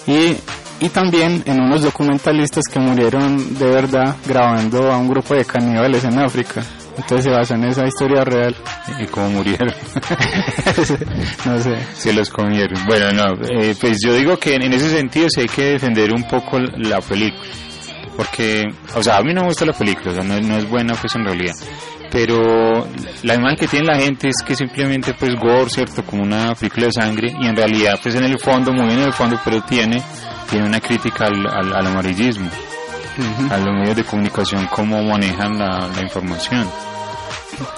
[0.07, 0.37] Y,
[0.85, 6.05] y también en unos documentalistas que murieron de verdad grabando a un grupo de caníbales
[6.05, 6.63] en África
[6.97, 8.55] entonces se basó en esa historia real
[9.01, 9.69] Y cómo murieron.
[11.45, 12.85] no sé Se los comieron.
[12.87, 16.25] Bueno, no, eh, pues yo digo que en, ese sentido sí hay que defender un
[16.29, 17.43] poco la película.
[18.17, 20.57] Porque, o sea, a mí no me gusta la película, o sea, no, es- no
[20.57, 21.55] es buena pues en realidad.
[22.13, 22.87] Pero
[23.25, 26.05] la imagen que tiene la gente es que simplemente pues gore, ¿cierto?
[26.05, 29.07] Como una película de sangre y en realidad pues en el fondo, muy bien en
[29.07, 30.01] el fondo, pero tiene,
[30.49, 32.49] tiene una crítica al, al, al amarillismo,
[33.51, 36.69] a los medios de comunicación, cómo manejan la, la información.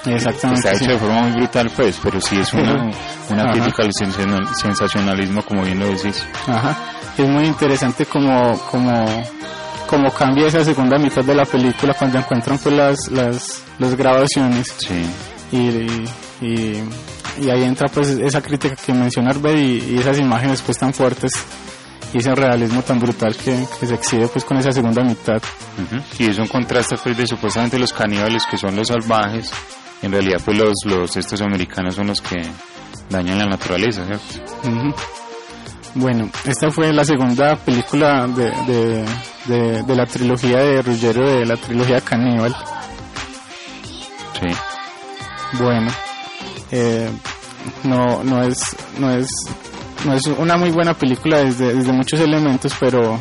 [0.06, 0.84] exactamente Está sí.
[0.84, 2.90] hecho de forma muy brutal pues, pero sí es una,
[3.30, 6.24] una crítica al sensacional- sensacionalismo como bien lo decís.
[6.46, 6.76] Ajá.
[7.18, 9.04] Es muy interesante como, como,
[9.86, 14.74] como cambia esa segunda mitad de la película cuando encuentran pues las, las, las grabaciones
[14.78, 15.04] Sí.
[15.52, 16.04] y, y,
[16.42, 16.84] y-
[17.38, 20.94] y ahí entra pues esa crítica que menciona Arbed y, y esas imágenes pues tan
[20.94, 21.30] fuertes
[22.12, 25.40] y ese realismo tan brutal que, que se exhibe pues con esa segunda mitad.
[26.18, 29.50] Y es un contraste pues de supuestamente los caníbales que son los salvajes,
[30.02, 32.36] en realidad pues los, los estos americanos son los que
[33.10, 34.52] dañan la naturaleza, ¿cierto?
[35.94, 39.04] Bueno, esta fue la segunda película de, de,
[39.46, 42.54] de, de la trilogía de Ruggiero, de la trilogía Caníbal.
[44.38, 44.54] Sí.
[45.58, 45.90] Bueno,
[46.70, 47.08] eh,
[47.84, 49.28] no, no es, no es,
[50.04, 53.18] no es una muy buena película desde, desde muchos elementos, pero,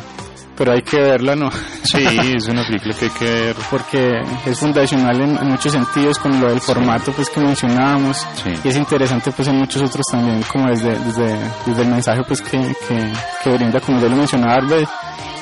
[0.56, 1.50] pero hay que verla, ¿no?
[1.82, 1.98] Sí,
[2.36, 3.56] es una película que hay que ver.
[3.70, 8.50] Porque es fundacional en, en muchos sentidos con lo del formato, pues que mencionábamos, Sí.
[8.64, 11.36] y es interesante, pues en muchos otros también, como desde, desde,
[11.66, 12.58] desde el mensaje, pues que,
[12.88, 13.12] que,
[13.42, 14.84] que brinda, como yo lo mencionaba, Arbed,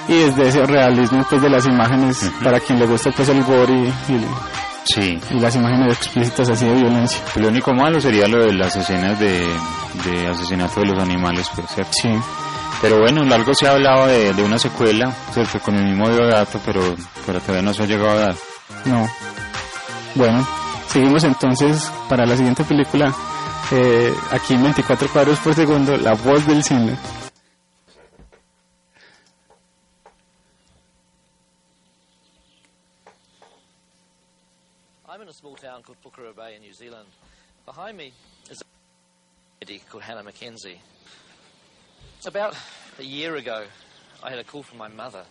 [0.09, 3.73] y desde ese realismo, pues de las imágenes, para quien le gusta, pues el gore
[3.73, 4.27] y, y,
[4.85, 5.19] Sí.
[5.31, 7.19] y las imágenes explícitas así de violencia.
[7.37, 9.47] Lo único malo sería lo de las escenas de,
[10.05, 11.93] de asesinato de los animales, pues, ¿cierto?
[11.93, 12.11] Sí.
[12.83, 15.59] Pero bueno, algo se ha hablado de, de una secuela, ¿cierto?
[15.61, 16.83] Con el mismo dato, pero,
[17.25, 18.35] pero todavía no se ha llegado a dar.
[18.85, 19.09] No.
[20.15, 20.47] Bueno,
[20.89, 23.13] seguimos entonces para la siguiente película.
[23.73, 26.97] Eh, aquí en 24 cuadros por segundo, La voz del cine.
[35.85, 37.09] Called Pukeru Bay in New Zealand.
[37.67, 38.13] Behind me
[38.51, 38.65] is a
[39.61, 40.81] lady called Hannah Mackenzie.
[42.27, 42.57] About
[42.99, 43.65] a year ago,
[44.23, 45.25] I had a call from my mother.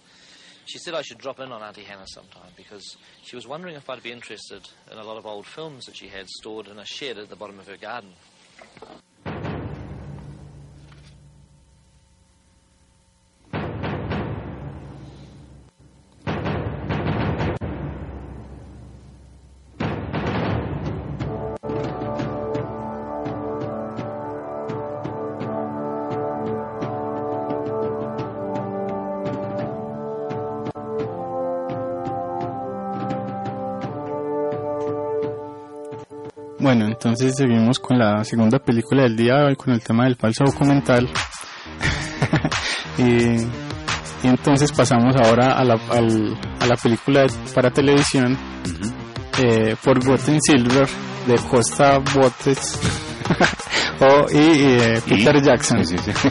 [0.66, 3.89] She said I should drop in on Auntie Hannah sometime because she was wondering if
[3.89, 6.86] I'd be interested in a lot of old films that she had stored in a
[6.86, 8.13] shed at the bottom of her garden.
[37.13, 40.43] Entonces seguimos con la segunda película del día de hoy, con el tema del falso
[40.45, 41.10] documental.
[42.97, 48.38] y, y entonces pasamos ahora a la, al- a la película para televisión
[49.41, 50.88] eh, Forgotten Silver
[51.28, 52.80] de Costa Botes
[53.99, 55.41] o, y, eh, Peter ¿Y?
[55.41, 55.86] Jackson.
[55.86, 56.30] Sí, sí, sí.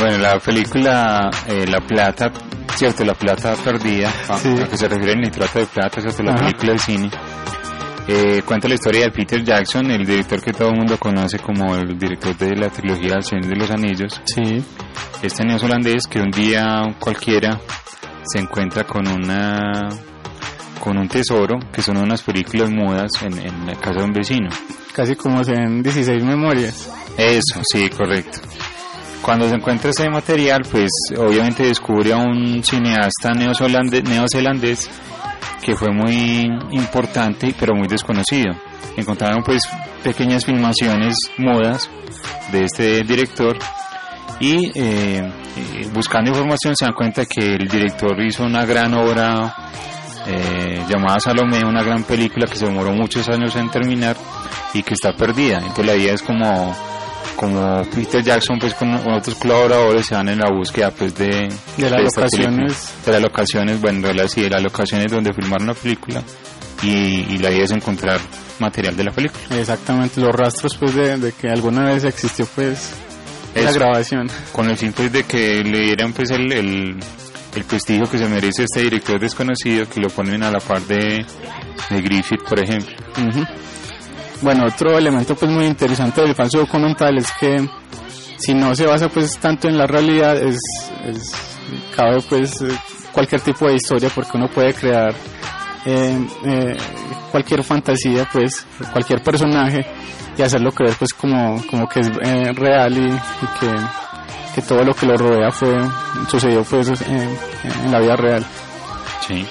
[0.00, 2.30] Bueno, la película eh, La Plata,
[2.76, 3.04] ¿cierto?
[3.04, 6.22] La Plata Perdida, a, a que se refiere el nitrato de plata, ¿cierto?
[6.22, 6.40] La Ajá.
[6.46, 7.10] película del cine.
[8.10, 11.76] Eh, cuenta la historia de Peter Jackson, el director que todo el mundo conoce como
[11.76, 14.20] el director de la trilogía El Señor de los Anillos.
[14.24, 14.64] Sí,
[15.22, 17.60] Este neozelandés que un día cualquiera
[18.24, 19.88] se encuentra con una
[20.80, 24.48] con un tesoro, que son unas películas mudas en, en la casa de un vecino.
[24.94, 26.88] Casi como en 16 memorias.
[27.18, 28.38] Eso, sí, correcto.
[29.22, 34.90] Cuando se encuentra ese material, pues obviamente descubre a un cineasta neozelandés,
[35.62, 38.54] que fue muy importante, pero muy desconocido.
[38.96, 39.62] Encontraron pues
[40.02, 41.90] pequeñas filmaciones mudas
[42.52, 43.58] de este director
[44.40, 49.54] y eh, eh, buscando información se dan cuenta que el director hizo una gran obra
[50.26, 54.16] eh, llamada Salomé, una gran película que se demoró muchos años en terminar
[54.74, 55.58] y que está perdida.
[55.58, 56.74] Entonces la idea es como
[57.36, 61.90] como Peter Jackson pues con otros colaboradores se van en la búsqueda pues de, De
[61.90, 62.92] las locaciones.
[63.06, 66.22] de las locaciones bueno en realidad sí de las locaciones donde filmaron la película
[66.82, 68.20] y, y la idea es encontrar
[68.58, 72.92] material de la película Exactamente, los rastros pues de, de que alguna vez existió pues
[73.54, 74.28] la grabación.
[74.52, 76.96] con el fin pues de que le dieran pues el, el,
[77.56, 81.24] el prestigio que se merece este director desconocido que lo ponen a la par de,
[81.90, 82.94] de Griffith por ejemplo.
[84.40, 87.68] Bueno, otro elemento pues muy interesante del falso documental es que
[88.38, 90.58] si no se basa pues tanto en la realidad es,
[91.04, 91.32] es
[91.96, 92.68] cabe pues eh,
[93.12, 95.12] cualquier tipo de historia porque uno puede crear
[95.84, 96.76] eh, eh,
[97.32, 99.84] cualquier fantasía pues cualquier personaje
[100.36, 103.74] y hacerlo creer pues como, como que es eh, real y, y que,
[104.54, 105.76] que todo lo que lo rodea fue
[106.30, 108.46] sucedió pues en la vida real.
[109.26, 109.44] sí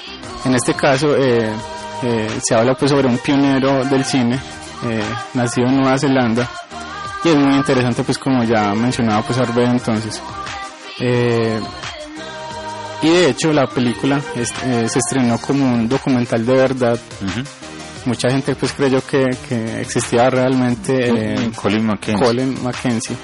[0.45, 4.39] En este caso se habla pues sobre un pionero del cine
[4.85, 6.49] eh, nacido en Nueva Zelanda
[7.23, 10.21] y es muy interesante pues como ya mencionaba pues Arbe entonces.
[10.99, 11.59] Eh,
[13.01, 16.99] y de hecho la película es- eh, se estrenó como un documental de verdad.
[18.05, 23.15] Mucha gente pues creyó que, que existía realmente eh, Colin Mackenzie Colin Mackenzie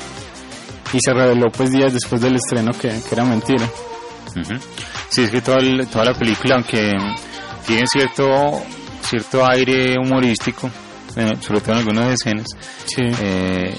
[0.91, 3.65] y se reveló pues días después del estreno que, que era mentira.
[4.35, 4.53] Ujú.
[5.09, 6.91] Sí, es que toda, el- toda la película, aunque
[7.65, 8.61] tiene cierto
[9.01, 10.69] cierto aire humorístico,
[11.15, 12.47] bueno, sobre todo en algunas escenas,
[12.85, 13.01] Sí.
[13.21, 13.75] eh,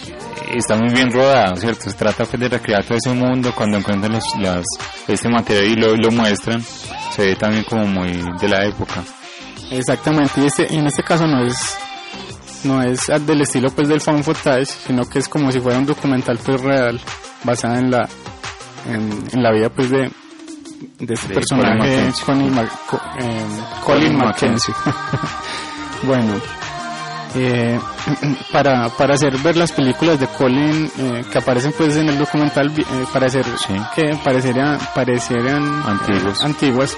[0.54, 1.90] está muy bien rodada, ¿cierto?
[1.90, 4.64] Se trata pues, de recrear todo ese mundo cuando encuentran los, las,
[5.08, 6.62] este material y lo, lo muestran,
[7.14, 9.02] se ve también como muy de la época.
[9.70, 11.76] Exactamente, y este, en este caso no es
[12.64, 15.84] no es del estilo pues del fan footage, sino que es como si fuera un
[15.86, 16.98] documental pues real,
[17.42, 18.08] basado en la
[18.88, 20.10] en, en la vida pues de
[20.98, 22.24] de este De personaje Colin Mackenzie.
[22.24, 22.58] Colin,
[23.18, 23.46] eh,
[23.84, 24.74] Colin Colin Mackenzie.
[26.04, 26.34] bueno,
[27.34, 27.78] eh,
[28.52, 32.72] para, para hacer ver las películas de Colin eh, que aparecen pues en el documental
[32.76, 33.74] eh, para hacer Sí.
[33.94, 35.82] que parecerían parecieran
[36.42, 36.96] antiguas.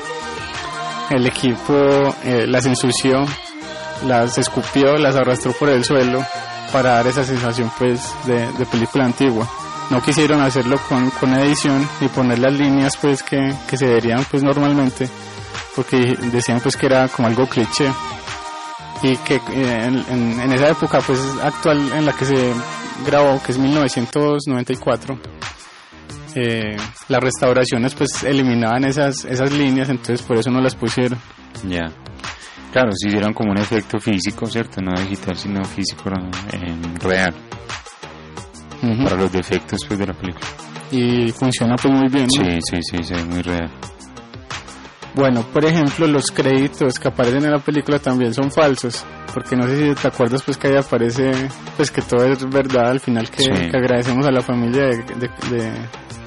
[1.11, 3.25] El equipo eh, las ensució
[4.07, 6.22] las escupió las arrastró por el suelo
[6.72, 9.49] para dar esa sensación pues de, de película antigua.
[9.88, 14.25] No quisieron hacerlo con, con edición y poner las líneas pues que, que se verían
[14.31, 15.09] pues normalmente
[15.77, 17.90] porque decían pues que era como algo cliché
[19.03, 19.41] y que eh,
[19.87, 22.53] en, en- en esa época pues actual en la que se
[23.07, 25.19] grabó que es 1994
[26.35, 26.77] eh,
[27.09, 31.19] las restauraciones pues eliminaban esas esas líneas entonces por eso no las pusieron
[31.69, 31.85] Ya.
[32.73, 34.83] Claro, si hicieron como un efecto físico, ¿cierto?
[34.83, 36.11] No digital, sino físico
[36.53, 37.33] en real,
[39.03, 40.47] para los defectos pues, de la película.
[40.91, 42.45] y funciona pues muy bien ¿no?
[42.45, 43.71] Sí, sí, sí, se ve muy real.
[45.17, 49.67] Bueno, por ejemplo, los créditos que aparecen en la película también son falsos, porque no
[49.67, 51.33] sé si te acuerdas pues que ahí aparece
[51.77, 53.51] pues que todo es verdad al final que, Sí.
[53.51, 55.31] que agradecemos a la familia de, de,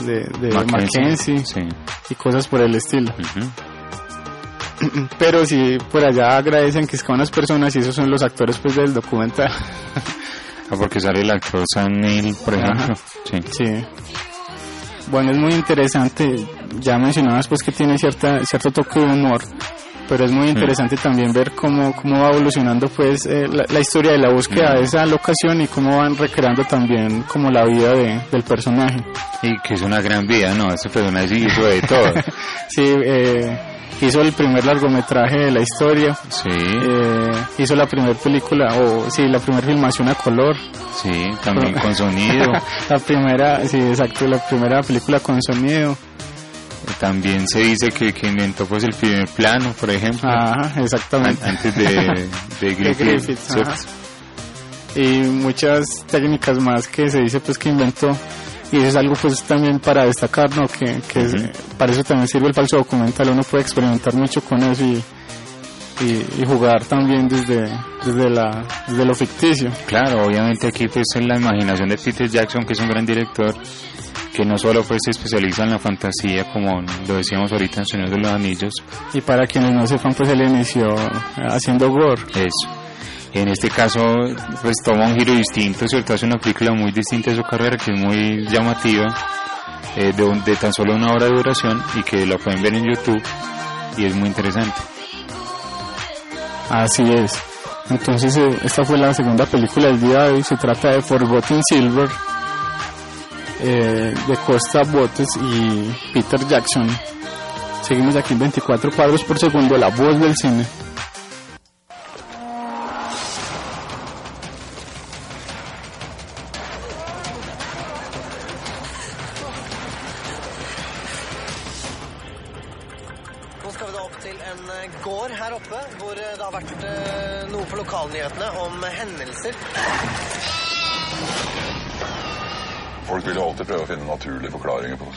[0.04, 1.62] de, de- Mackenzie Sí.
[2.10, 3.14] y cosas por el estilo.
[5.20, 8.58] Pero si por allá agradecen que es con unas personas y esos son los actores
[8.58, 9.52] pues del documental.
[10.72, 12.74] Ah, porque sale el actor Sam Neill, por Ajá.
[12.74, 12.96] ejemplo.
[13.26, 13.40] Sí.
[13.52, 13.86] Sí.
[15.12, 16.36] Bueno, es muy interesante.
[16.82, 19.41] Ya mencionabas pues que tiene cierta cierto toque de humor,
[20.07, 24.12] pero es muy interesante también ver cómo, cómo va evolucionando pues eh, la, la historia
[24.12, 28.20] de la búsqueda de esa locación y cómo van recreando también como la vida de-
[28.32, 28.97] del personaje.
[29.41, 30.72] Y que es una gran vida, ¿no?
[30.74, 32.14] Este personaje hizo de todo.
[32.70, 33.57] Sí, eh,
[34.02, 39.28] hizo el primer largometraje de la historia, Sí, eh, hizo la primera película, o sí,
[39.28, 40.56] la primera filmación a color.
[41.02, 42.52] sí, también con sonido.
[42.89, 45.97] La primera, sí, exacto, la primera película con sonido.
[47.00, 50.30] También se dice que, que inventó pues el primer plano, por ejemplo.
[50.30, 51.45] Ajá, exactamente.
[51.47, 51.86] antes de,
[52.62, 52.97] de Griffith.
[53.08, 53.72] Griffith, ¿cierto?
[53.72, 53.84] ajá.
[54.95, 58.10] y muchas técnicas más que se dice pues que inventó
[58.72, 62.28] y eso es algo pues también para destacar no que, que es- para eso también
[62.28, 65.01] sirve el falso documental uno puede experimentar mucho con eso y,
[66.01, 67.70] y, y jugar también desde
[68.05, 72.63] desde la desde lo ficticio Claro, obviamente aquí pues es la imaginación de Peter Jackson,
[72.63, 73.53] que es un gran director,
[74.34, 78.09] que no solo pues se especializa en la fantasía como lo decíamos ahorita en Señor
[78.11, 78.74] de los Anillos.
[79.13, 80.88] Y para quienes no sepan pues él inició
[81.49, 82.22] haciendo gore.
[82.36, 82.79] Eso.
[83.34, 84.00] En este caso
[84.62, 86.14] pues toma un giro distinto, ¿cierto?
[86.14, 89.14] Hace una película muy distinta de su carrera que es muy llamativa,
[89.96, 93.22] eh, de, tan solo una hora de duración y que la pueden ver en YouTube
[93.98, 94.82] y es muy interesante.
[96.70, 97.40] Así es.
[97.90, 100.44] Entonces eh, esta fue la segunda película del día de hoy.
[100.44, 102.10] Se trata de Forgotten Silver
[103.62, 106.88] eh, de Costa Botes y Peter Jackson.
[107.84, 110.66] Seguimos aquí en 24 cuadros por segundo, la voz del cine.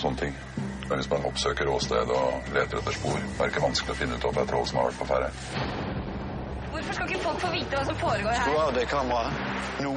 [0.02, 0.34] Sånne ting.
[0.88, 4.18] Men hvis man oppsøker åstedet og leter etter spor, er det ikke vanskelig å finne
[4.18, 5.30] ut om det er troll som har vært på ferde.
[6.72, 8.52] Hvorfor skal ikke folk få vite hva som foregår her?
[8.56, 9.30] Ja, det kan være.
[9.86, 9.94] No.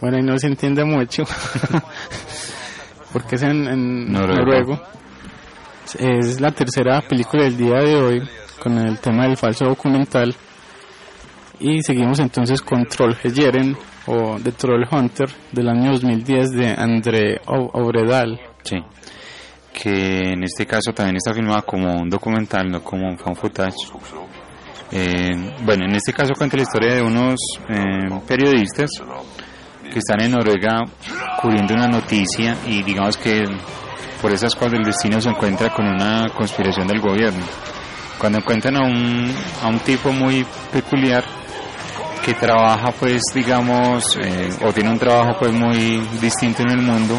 [0.00, 1.24] Bueno, y no se entiende mucho.
[3.12, 4.44] Porque es en, en Noruego.
[4.44, 4.78] noruego.
[5.98, 8.28] Es la tercera película del día de hoy
[8.62, 10.34] con el tema del falso documental.
[11.58, 13.76] Y seguimos entonces con Trollhejeren
[14.06, 18.40] o The Troll Hunter del año 2010 de André Obredal.
[18.62, 18.76] Sí.
[19.72, 23.76] Que en este caso también está filmada como un documental, no como un fan footage.
[24.92, 28.90] Eh, bueno, en este caso cuenta la historia de unos eh, periodistas
[29.90, 30.82] que están en Noruega
[31.40, 33.44] cubriendo una noticia y digamos que
[34.20, 37.44] por esas cosas del destino se encuentra con una conspiración del gobierno.
[38.18, 41.24] Cuando encuentran a un, a un tipo muy peculiar
[42.24, 47.18] que trabaja pues digamos eh, o tiene un trabajo pues muy distinto en el mundo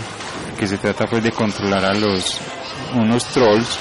[0.62, 2.40] que se trata pues de controlar a los
[2.94, 3.80] unos trolls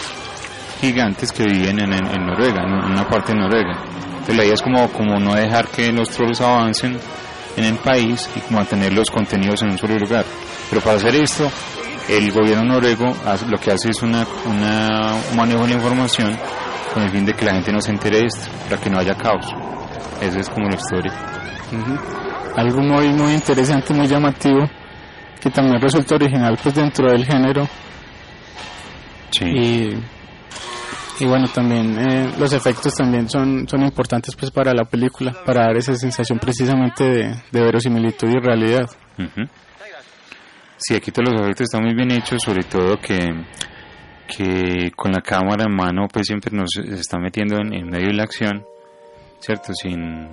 [0.80, 3.82] gigantes que viven en, en- en Noruega, en una parte de Noruega.
[4.12, 6.98] Entonces la idea es como, como no dejar que los trolls avancen
[7.58, 10.24] en el país y mantener los contenidos en un solo lugar.
[10.70, 11.50] Pero para hacer esto,
[12.08, 16.34] el gobierno noruego hace- lo que hace es una, una, un manejo de la información
[16.94, 18.98] con el fin de que la gente no se entere de esto, para que no
[18.98, 19.46] haya caos.
[20.22, 21.12] Esa es como la historia.
[22.56, 24.68] Algo muy, muy interesante, muy llamativo,
[25.40, 27.68] que también resulta original pues dentro del género.
[29.40, 29.94] Y,
[31.20, 35.62] y bueno, también eh, los efectos también son, son importantes pues para la película, para
[35.62, 38.90] dar esa sensación precisamente de, de verosimilitud y realidad.
[39.18, 39.48] Ujú.
[40.76, 43.18] Sí, aquí todos los efectos están muy bien hechos, sobre todo que,
[44.26, 48.14] que con la cámara en mano pues siempre nos está metiendo en, en medio de
[48.14, 48.64] la acción,
[49.38, 49.72] ¿cierto?
[49.74, 50.28] Sin,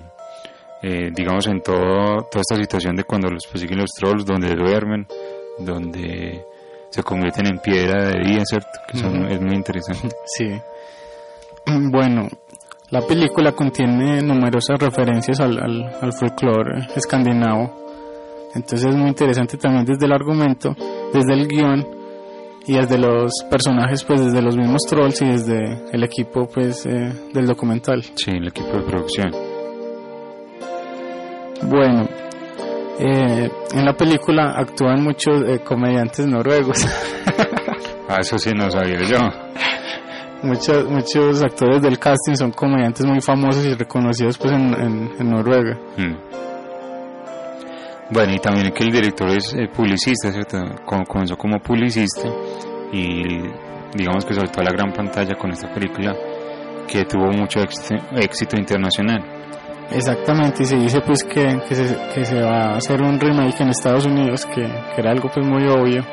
[0.82, 5.06] eh, digamos, en todo, toda esta situación de cuando los persiguen los trolls, donde duermen,
[5.58, 6.44] donde
[6.90, 8.68] se convierten en piedra de día, ¿cierto?
[8.90, 10.08] Que son- es muy interesante.
[10.24, 10.46] Sí.
[11.90, 12.28] Bueno,
[12.90, 17.86] la película contiene numerosas referencias al, al, al folclore escandinavo.
[18.54, 20.74] Entonces es muy interesante también desde el argumento,
[21.12, 21.86] desde el guion
[22.66, 27.12] y desde los personajes, pues desde los mismos trolls y desde el equipo pues eh,
[27.34, 28.02] del documental.
[28.14, 29.30] Sí, el equipo de producción.
[31.62, 32.08] Bueno,
[33.00, 36.86] eh, en la película actúan muchos eh, comediantes noruegos.
[38.08, 39.18] Ah, eso sí no sabía yo.
[40.42, 45.30] muchos, muchos actores del casting son comediantes muy famosos y reconocidos pues en, en- en
[45.30, 45.76] Noruega.
[45.96, 46.14] Mm.
[48.10, 50.58] Bueno, y también que el director es eh, publicista, ¿cierto?
[50.86, 52.26] Com- comenzó como publicista
[52.90, 53.22] y
[53.94, 56.14] digamos que saltó a la gran pantalla con esta película
[56.86, 59.22] que tuvo mucho éxito, éxito internacional.
[59.90, 63.60] Exactamente, y se dice pues que, que, se, que se va a hacer un remake
[63.62, 66.04] en Estados Unidos, que, que era algo pues muy obvio.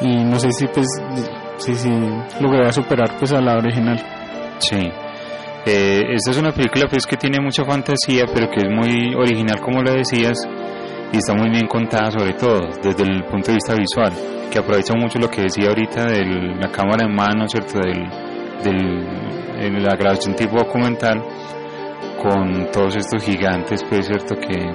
[0.00, 0.86] Y no sé si pues
[1.58, 1.90] si, si
[2.40, 4.00] logrará superar pues a la original.
[4.58, 4.90] Sí.
[5.66, 9.60] Eh, esta es una película pues que tiene mucha fantasía, pero que es muy original
[9.60, 10.38] como lo decías
[11.12, 14.12] y está muy bien contada sobre todo desde el punto de vista visual,
[14.50, 17.78] que aprovecha mucho lo que decía ahorita de la cámara en mano, ¿cierto?
[17.78, 18.08] Del,
[18.64, 21.22] del, de la grabación tipo documental
[22.22, 24.34] con todos estos gigantes, pues, ¿cierto?
[24.36, 24.70] Que,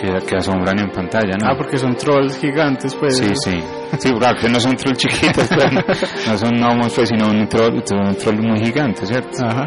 [0.00, 1.48] que, que asombran en pantalla, ¿no?
[1.48, 3.16] Ah, porque son trolls gigantes pues.
[3.16, 3.60] Sí, sí.
[3.98, 5.80] Sí, claro, que no son trolls chiquitos, pues, no,
[6.32, 9.30] no son gnomos, pues, sino un troll, un troll muy gigante, ¿cierto?
[9.44, 9.66] Ajá.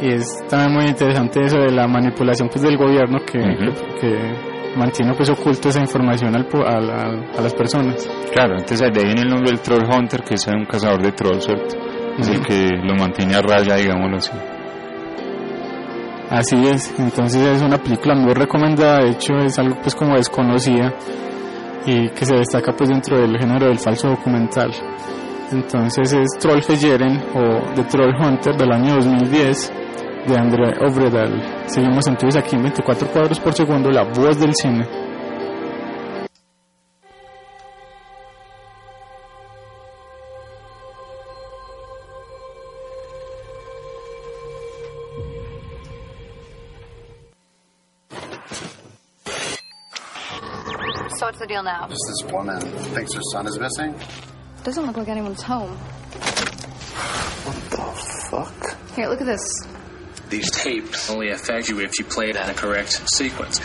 [0.00, 4.76] Y es también muy interesante eso de la manipulación pues del gobierno que, que, que
[4.76, 8.06] mantiene pues oculto esa información al, a, la- a las personas.
[8.32, 11.12] Claro, entonces de ahí viene el nombre del Troll Hunter, que es un cazador de
[11.12, 11.76] trolls, ¿cierto?
[12.18, 14.32] Es el que lo mantiene a raya, digámoslo así.
[16.34, 20.92] Así es, entonces es una película muy recomendada, de hecho es algo pues como desconocida.
[21.86, 24.72] y que se destaca pues dentro del género del falso documental.
[25.52, 29.72] Entonces es Trollfejeren o The Troll Hunter del año 2010
[30.26, 31.40] de André Obredal.
[31.66, 34.88] Seguimos entonces aquí en 24 cuadros por segundo, la voz del cine.
[51.64, 51.88] Now?
[51.88, 53.94] Just this woman thinks her son is missing.
[54.62, 55.70] Doesn't look like anyone's home.
[57.44, 57.82] What the
[58.30, 58.94] fuck?
[58.94, 59.42] Here, look at this.
[60.28, 63.60] These tapes only affect you if you play it in a correct sequence.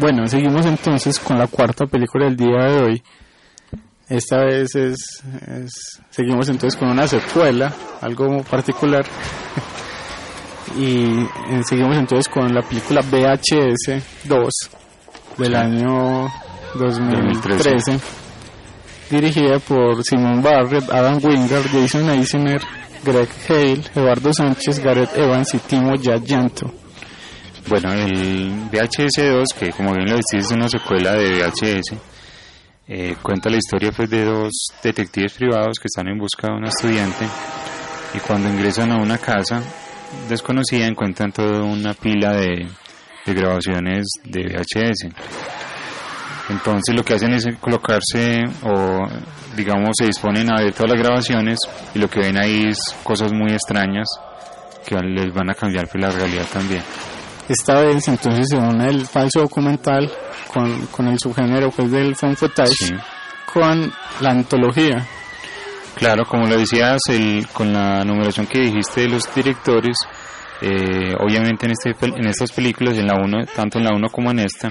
[0.00, 3.02] Bueno, seguimos entonces con la cuarta película del día de hoy.
[4.10, 5.22] Esta vez es,
[5.64, 9.06] es- seguimos entonces con una secuela, algo particular.
[10.76, 14.48] y eh, seguimos entonces con la película VHS 2
[15.38, 16.28] del año
[16.74, 17.98] 2013,
[19.10, 22.60] dirigida por Simon Barrett, Adam Wingard, Jason Eisner,
[23.04, 26.70] Greg Hale, Eduardo Sánchez, Gareth Evans y Timo Yayanto.
[27.68, 31.94] Bueno, el VHS2, que como bien lo decís es una secuela de VHS,
[32.92, 34.50] eh, cuenta la historia pues, de dos
[34.82, 37.24] detectives privados que están en busca de una estudiante
[38.12, 39.62] y cuando ingresan a una casa
[40.28, 42.66] desconocida encuentran toda una pila de,
[43.26, 45.06] grabaciones de VHS.
[46.48, 49.06] Entonces lo que hacen es colocarse o
[49.56, 51.60] digamos se disponen a ver todas las grabaciones
[51.94, 54.08] y lo que ven ahí es cosas muy extrañas
[54.84, 56.82] que les van a cambiar pues, la realidad también.
[57.50, 60.08] Esta vez entonces se une el falso documental
[60.54, 62.96] con, con el subgénero pues, del found footage
[63.52, 65.04] con la antología.
[65.96, 69.96] Claro, como lo decías, el, con la numeración que dijiste de los directores,
[70.62, 74.30] eh, obviamente en, este, en estas películas, en la uno, tanto en la 1 como
[74.30, 74.68] en esta,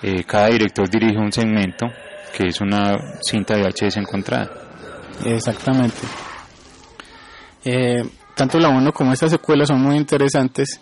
[0.00, 1.86] eh, cada director dirige un segmento
[2.36, 4.48] que es una cinta de VHS encontrada.
[5.24, 6.06] Exactamente.
[7.64, 8.04] Eh,
[8.36, 10.80] tanto la 1 como esta secuela son muy interesantes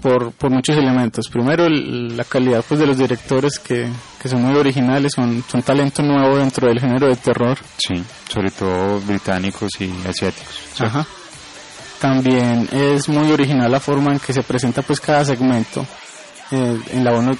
[0.00, 1.28] por, por muchos elementos.
[1.28, 3.88] Primero, el- la calidad pues, de los directores que,
[4.20, 7.58] que son muy originales, son, son talento nuevo dentro del género de terror.
[7.78, 10.80] Sí, sobre todo británicos y asiáticos.
[10.80, 11.06] Ajá.
[12.00, 15.86] También es muy original la forma en que se presenta pues cada segmento.
[16.52, 17.30] Eh, en la 1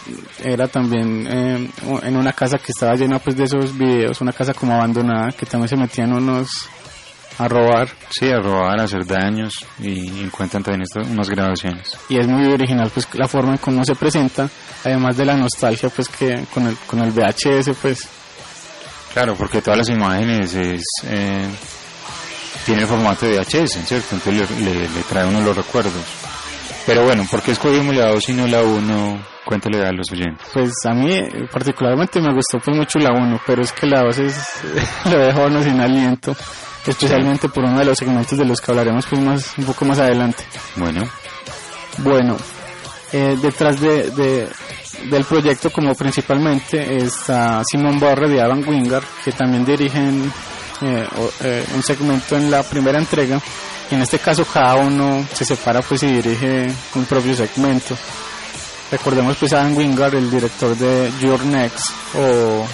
[0.45, 1.69] era también eh,
[2.03, 5.47] en una casa que estaba llena pues de esos videos, una casa como abandonada que
[5.47, 6.49] también se metían unos
[7.39, 7.89] a robar.
[8.11, 11.97] Sí, a robar, a hacer daños y encuentran también estas, unas grabaciones.
[12.09, 14.49] Y es muy original pues la forma en cómo se presenta,
[14.85, 18.09] además de la nostalgia pues que con el, con el VHS pues
[19.13, 21.49] Claro, porque todas las imágenes es, eh,
[22.65, 24.15] tiene el formato de VHS, ¿cierto?
[24.15, 25.93] Entonces le, le- le trae uno los recuerdos.
[26.87, 29.27] Pero bueno, ¿por qué escogimos la 2 y no la 1?
[29.51, 30.47] Cuéntale a los oyentes.
[30.55, 31.11] Pues a mí
[31.51, 34.37] particularmente me gustó pues mucho la 1, pero es que la 2 es,
[35.11, 36.37] lo dejó a uno sin aliento,
[36.87, 39.99] especialmente por uno de los segmentos de los que hablaremos pues más, un poco más
[39.99, 40.45] adelante.
[40.77, 41.03] Bueno,
[41.99, 42.37] Bueno,
[43.13, 44.49] eh, detrás de, de-
[45.11, 50.33] del proyecto como principalmente está Simon Barre de Adam Wingard, que también dirigen
[50.83, 51.07] eh,
[51.43, 53.41] eh, un segmento en la primera entrega.
[53.91, 57.97] Y en este caso cada uno se separa pues y dirige un propio segmento.
[58.91, 62.67] Recordemos pues a Adam Wingard, el director de Your Next o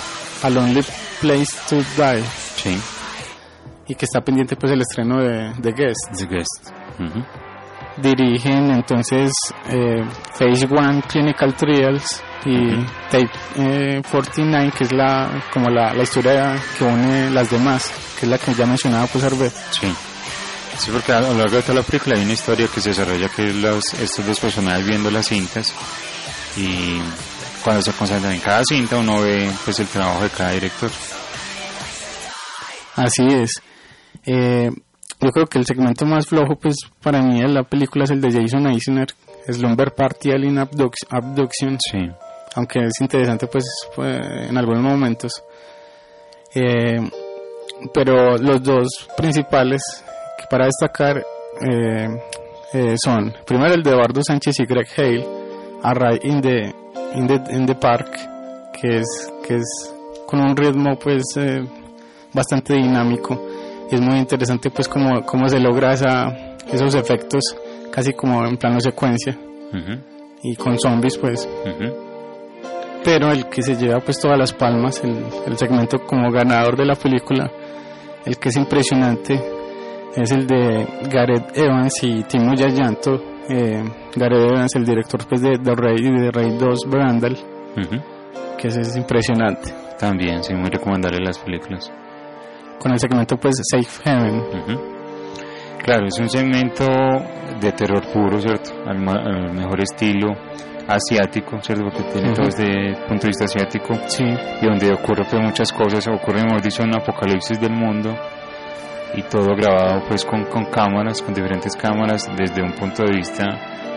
[0.43, 0.83] A Lonely
[1.21, 2.25] Place to Die.
[2.57, 2.79] Sí.
[3.89, 6.17] Y que está pendiente pues el estreno de, de Guest.
[6.17, 6.71] The Guest.
[6.99, 7.25] Ujú.
[7.99, 9.33] Dirigen entonces
[9.69, 10.05] eh,
[10.39, 16.57] Phase One Clinical Trials y Tape eh, 49 que es la como la, la historia
[16.79, 19.53] que une las demás, que es la que ya mencionaba pues Arbet.
[19.71, 19.93] Sí.
[20.79, 23.31] Sí, porque a lo largo de toda la película hay una historia que se desarrolla
[23.31, 25.73] que los, estos dos personajes viendo las cintas
[26.57, 27.01] y
[27.63, 30.91] cuando se concentran en cada cinta uno ve pues el trabajo de cada director.
[32.95, 33.51] Así es.
[34.25, 34.71] Eh,
[35.21, 38.21] yo creo que el segmento más flojo, pues para mí de la película es el
[38.21, 39.09] de Jason Eisner,
[39.49, 41.79] Slumber Party Alien Abduc- Abduction.
[41.91, 41.99] Sí.
[42.55, 43.65] Aunque es interesante, pues
[43.99, 45.33] en algunos momentos.
[46.55, 47.01] Eh,
[47.93, 49.83] pero los dos principales
[50.39, 52.09] que para destacar eh,
[52.73, 55.27] eh, son, primero el de Eduardo Sánchez y Greg Hale,
[55.87, 56.75] Array in the,
[57.15, 58.09] in the, in the Park,
[58.73, 59.95] que es, que es
[60.27, 61.65] con un ritmo pues eh,
[62.33, 63.41] bastante dinámico.
[63.91, 67.57] Y es muy interesante pues cómo, cómo se logra esa, esos efectos
[67.93, 69.37] casi como en plano secuencia.
[70.43, 71.49] Y con zombies pues.
[73.05, 76.87] Pero el que se lleva pues todas las palmas el, el segmento como ganador de
[76.87, 77.51] la película
[78.27, 79.41] el que es impresionante
[80.17, 83.36] es el de Gareth Evans y Timo Yayanto.
[83.49, 83.85] Eh,
[84.17, 87.33] Gareth Evans, el director pues, de The Raid y de Raid 2 Brandal,
[87.77, 88.57] Ujú.
[88.59, 89.73] que ese es impresionante.
[89.99, 91.91] También, sí, muy recomendable las películas.
[92.79, 94.39] Con el segmento pues Safe Heaven.
[94.41, 94.81] Ujú.
[95.83, 96.85] Claro, es un segmento
[97.61, 98.71] de terror puro, ¿cierto?
[98.87, 100.29] Al, al mejor estilo
[100.89, 101.85] asiático, ¿cierto?
[101.85, 102.35] Porque tiene Ujú.
[102.37, 103.95] todo desde el punto de vista asiático.
[104.61, 108.15] Y donde ocurre pues, muchas cosas, ocurre, mejor dicho, un apocalipsis del mundo.
[109.17, 113.45] Y todo grabado pues con, con cámaras, con diferentes cámaras, desde un punto de vista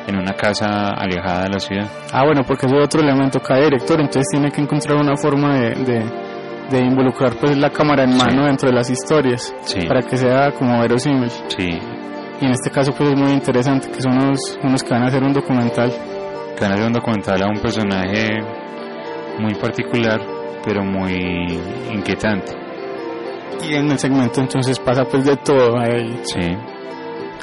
[0.07, 1.87] en una casa alejada de la ciudad.
[2.13, 3.39] Ah, bueno, porque ese es otro elemento.
[3.41, 6.05] Cada director entonces tiene que encontrar una forma de, de,
[6.71, 9.85] de involucrar pues la cámara en mano dentro de las historias Sí.
[9.87, 11.29] para que sea como verosímil.
[11.49, 11.67] Sí,
[12.41, 15.07] Y en este caso pues es muy interesante que son unos, unos que van a
[15.07, 15.91] hacer un documental.
[16.57, 18.29] que van a hacer un documental a un personaje
[19.37, 20.19] muy particular,
[20.65, 21.59] pero muy
[21.93, 22.53] inquietante.
[23.69, 25.77] Y en el segmento entonces pasa pues de todo.
[25.79, 26.39] Ahí, Sí.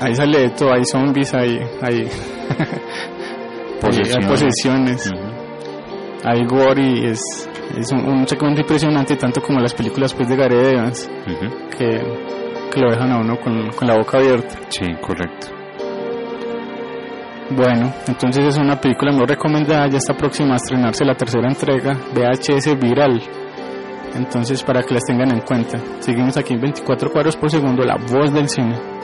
[0.01, 2.09] ahí sale de todo, hay zombies, hay, hay,
[3.83, 5.11] hay posesiones,
[6.25, 7.21] hay gore y es,
[7.77, 11.11] es un, un segmento impresionante tanto como las películas pues de Gareth Evans
[11.77, 12.01] que,
[12.73, 14.57] que lo dejan a uno con, con la boca abierta.
[14.69, 15.49] Sí, correcto.
[17.51, 21.93] Bueno, entonces es una película muy recomendada, ya está próxima a estrenarse la tercera entrega,
[22.13, 23.23] VHS Viral.
[24.15, 25.79] Entonces para que las tengan en cuenta.
[26.01, 28.97] Seguimos aquí en 24 cuadros por segundo, la voz del cine.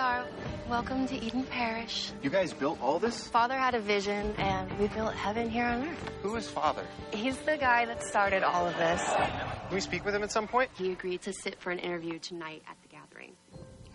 [0.00, 0.24] Are.
[0.70, 2.12] Welcome to Eden Parish.
[2.22, 3.28] You guys built all this?
[3.28, 6.10] Father had a vision, and we built heaven here on earth.
[6.22, 6.86] Who is Father?
[7.12, 9.02] He's the guy that started all of this.
[9.02, 10.70] Can we speak with him at some point?
[10.78, 13.34] He agreed to sit for an interview tonight at the gathering.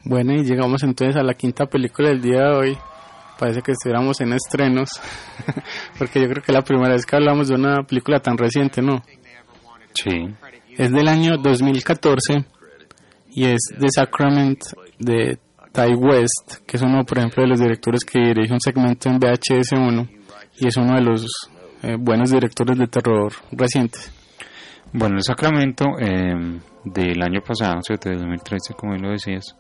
[0.04, 2.78] Bueno, y llegamos entonces a la quinta película del día de hoy.
[3.40, 4.90] Parece que estuviéramos en estrenos,
[5.98, 8.84] porque yo creo que es la primera vez que hablamos de una película tan reciente,
[8.84, 9.02] ¿no?
[9.96, 10.36] Sí.
[10.78, 12.46] Es del año 2014
[13.32, 14.62] y es The Sacrament
[15.00, 15.40] de
[15.76, 19.20] Ty West, que es uno, por ejemplo, de los directores que dirige un segmento en
[19.20, 20.10] VHS1
[20.60, 21.26] y es uno de los
[21.84, 24.12] eh, buenos directores de terror recientes.
[24.94, 26.34] Bueno, el Sacramento eh,
[26.86, 28.10] del año pasado, ¿cierto?
[28.10, 29.56] De 2013, como lo decías.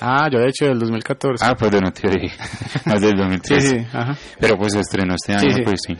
[0.00, 1.44] Ah, yo de hecho del 2014.
[1.44, 2.36] Ah, pues de no te dije.
[2.86, 3.60] Más del 2013.
[3.60, 4.16] Sí, sí, ajá.
[4.38, 5.62] Pero pues se estrenó este año, sí.
[5.62, 5.96] pues sí.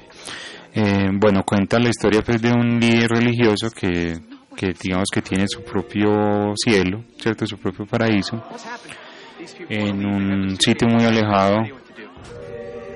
[0.75, 4.19] Eh, bueno, cuenta la historia pues de un líder religioso que,
[4.57, 7.47] que digamos que tiene su propio cielo, ¿cierto?
[7.47, 8.43] Su propio paraíso.
[9.69, 11.59] En un sitio muy alejado.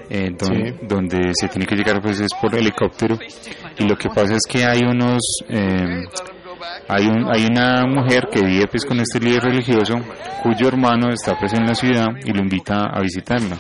[0.09, 0.75] eh, don- Sí.
[0.87, 3.19] donde se tiene que llegar pues es por helicóptero
[3.77, 6.05] y lo que pasa es que hay unos eh,
[6.89, 9.95] hay un hay una mujer que vive pues con este líder religioso
[10.45, 13.57] cuyo hermano está pues en la ciudad y lo invita a visitarla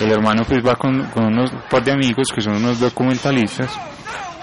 [0.00, 3.72] el hermano pues va con, con unos par de amigos que son unos documentalistas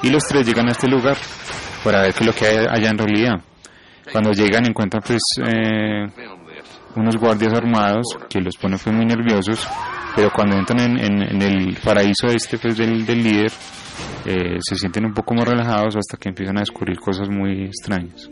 [0.04, 1.18] y los tres llegan a este lugar
[1.84, 3.34] para ver qué es lo que hay allá en realidad
[4.10, 6.06] cuando llegan encuentran pues eh,
[6.96, 9.68] unos guardias armados que los ponen pues muy nerviosos
[10.16, 13.52] pero cuando entran en, en- en el paraíso este pues del, del líder
[14.26, 18.30] eh, se sienten un poco más relajados hasta que empiezan a descubrir cosas muy extrañas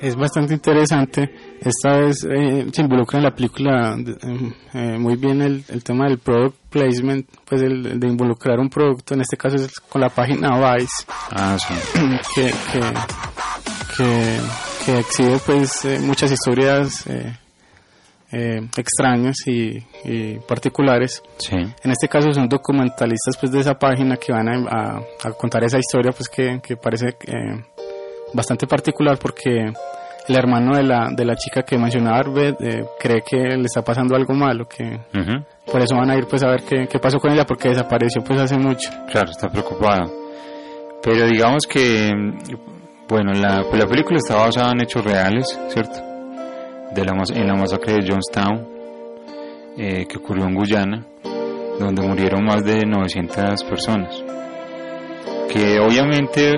[0.00, 1.30] Es bastante interesante.
[1.60, 6.06] Esta vez eh, se involucra en la película eh, eh, muy bien el, el tema
[6.08, 10.00] del product placement, pues el, el de involucrar un producto, en este caso es con
[10.00, 11.74] la página Vice, ah sí
[12.34, 12.80] que, que,
[13.96, 14.38] que,
[14.84, 17.36] que exhibe pues eh, muchas historias eh,
[18.32, 21.22] eh, extrañas y, y particulares.
[21.38, 25.32] sí En este caso son documentalistas pues de esa página que van a, a- a
[25.32, 27.62] contar esa historia pues que, que parece eh,
[28.34, 29.72] bastante particular porque
[30.28, 33.82] el hermano de la, de la chica que mencionaba Arbet eh, cree que le está
[33.82, 35.00] pasando algo malo, que
[35.66, 38.22] por eso van a ir pues a ver qué, qué pasó con ella porque desapareció
[38.22, 38.88] pues hace mucho.
[39.10, 40.12] Claro, está preocupado.
[41.02, 42.08] Pero digamos que,
[43.08, 46.00] bueno, la, pues la película está basada en hechos reales, ¿cierto?
[46.94, 48.66] De la, en la masacre de Johnstown,
[49.78, 51.06] eh, que ocurrió en Guyana,
[51.78, 54.22] donde murieron más de 900 personas.
[55.48, 56.52] Que obviamente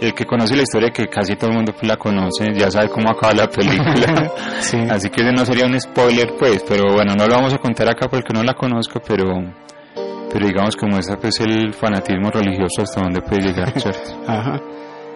[0.00, 3.10] el que conoce la historia, que casi todo el mundo la conoce, ya sabe cómo
[3.10, 4.32] acaba la película.
[4.60, 4.76] Sí.
[4.90, 7.88] Así que ese no sería un spoiler, pues, pero bueno, no lo vamos a contar
[7.88, 9.24] acá porque no la conozco, pero
[10.32, 14.10] pero digamos que muestra pues el fanatismo religioso hasta donde puede llegar, ¿cierto?
[14.26, 14.60] Ajá.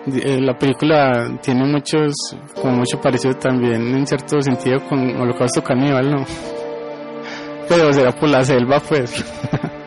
[0.06, 2.12] Eh, La película tiene muchos,
[2.60, 6.24] como mucho parecido también en cierto sentido con Holocausto Caníbal, ¿no?
[7.68, 9.24] Pero será por la selva, pues.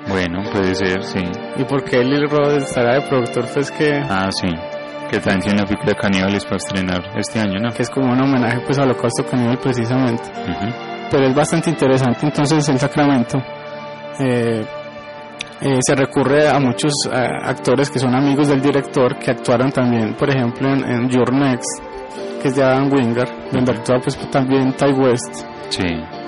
[0.10, 1.20] Bueno, puede ser, sí.
[1.58, 3.44] ¿Y por qué Lil Rod estará de productor?
[3.54, 3.92] Pues que...
[4.10, 4.48] Ah, sí.
[5.12, 7.74] Que también tiene una película de caníbales para estrenar este año, ¿no?
[7.74, 10.24] Que es como un homenaje pues al holocausto caníbal precisamente.
[11.12, 13.38] Pero es bastante interesante entonces el Sacramento.
[14.22, 14.66] Eh,
[15.62, 20.14] eh, se recurre a muchos eh, actores que son amigos del director que actuaron también,
[20.16, 21.82] por ejemplo, en, en Your Next,
[22.42, 25.46] que es de Adam Wingard, donde actúa pues también Ty West.
[25.70, 25.84] Sí.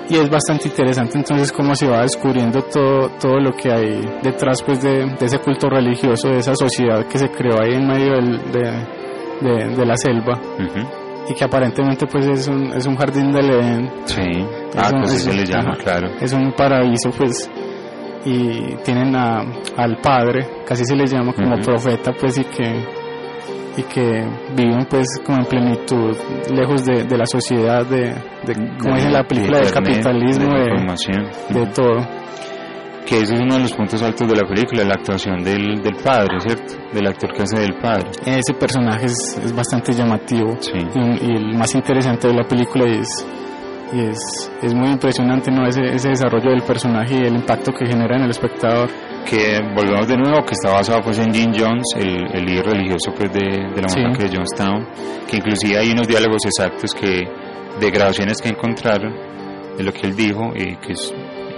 [0.08, 4.60] Y es bastante interesante entonces cómo se va descubriendo todo, todo lo que hay detrás
[4.62, 8.14] pues de, de ese culto religioso, de esa sociedad que se creó ahí en medio
[8.14, 8.60] del- de,
[9.40, 10.86] de- de la selva Ujú.
[11.30, 13.90] y que aparentemente pues es un, es un jardín del Edén.
[14.06, 14.20] Sí.
[14.76, 16.08] Ah, un- pues se le llama, claro.
[16.20, 17.48] Es un paraíso pues
[18.24, 19.40] y tienen a,
[19.76, 22.84] al padre, casi se le llama como profeta pues y que
[23.76, 26.16] y que viven pues como en plenitud
[26.52, 28.12] lejos de, de la sociedad de,
[28.44, 31.96] de como dice la película del capitalismo de de, todo
[33.06, 35.96] Que ese es uno de los puntos altos de la película, la actuación del, del
[36.04, 36.74] padre, ¿cierto?
[36.92, 38.10] Del actor que hace del padre.
[38.26, 40.72] ese personaje es, es bastante llamativo Sí.
[40.76, 43.08] y, y el más interesante de la película es
[43.92, 47.86] y es, es muy impresionante no ese, ese desarrollo del personaje y el impacto que
[47.86, 48.88] genera en el espectador
[49.28, 53.12] Que volvemos de nuevo, que está basado pues en Jim Jones, el, el líder religioso
[53.16, 54.00] pues de, de la Sí.
[54.00, 54.86] masacre de Jonestown,
[55.28, 57.28] que inclusive hay unos diálogos exactos que
[57.80, 59.12] de grabaciones que encontraron
[59.76, 61.12] de lo que él dijo y que es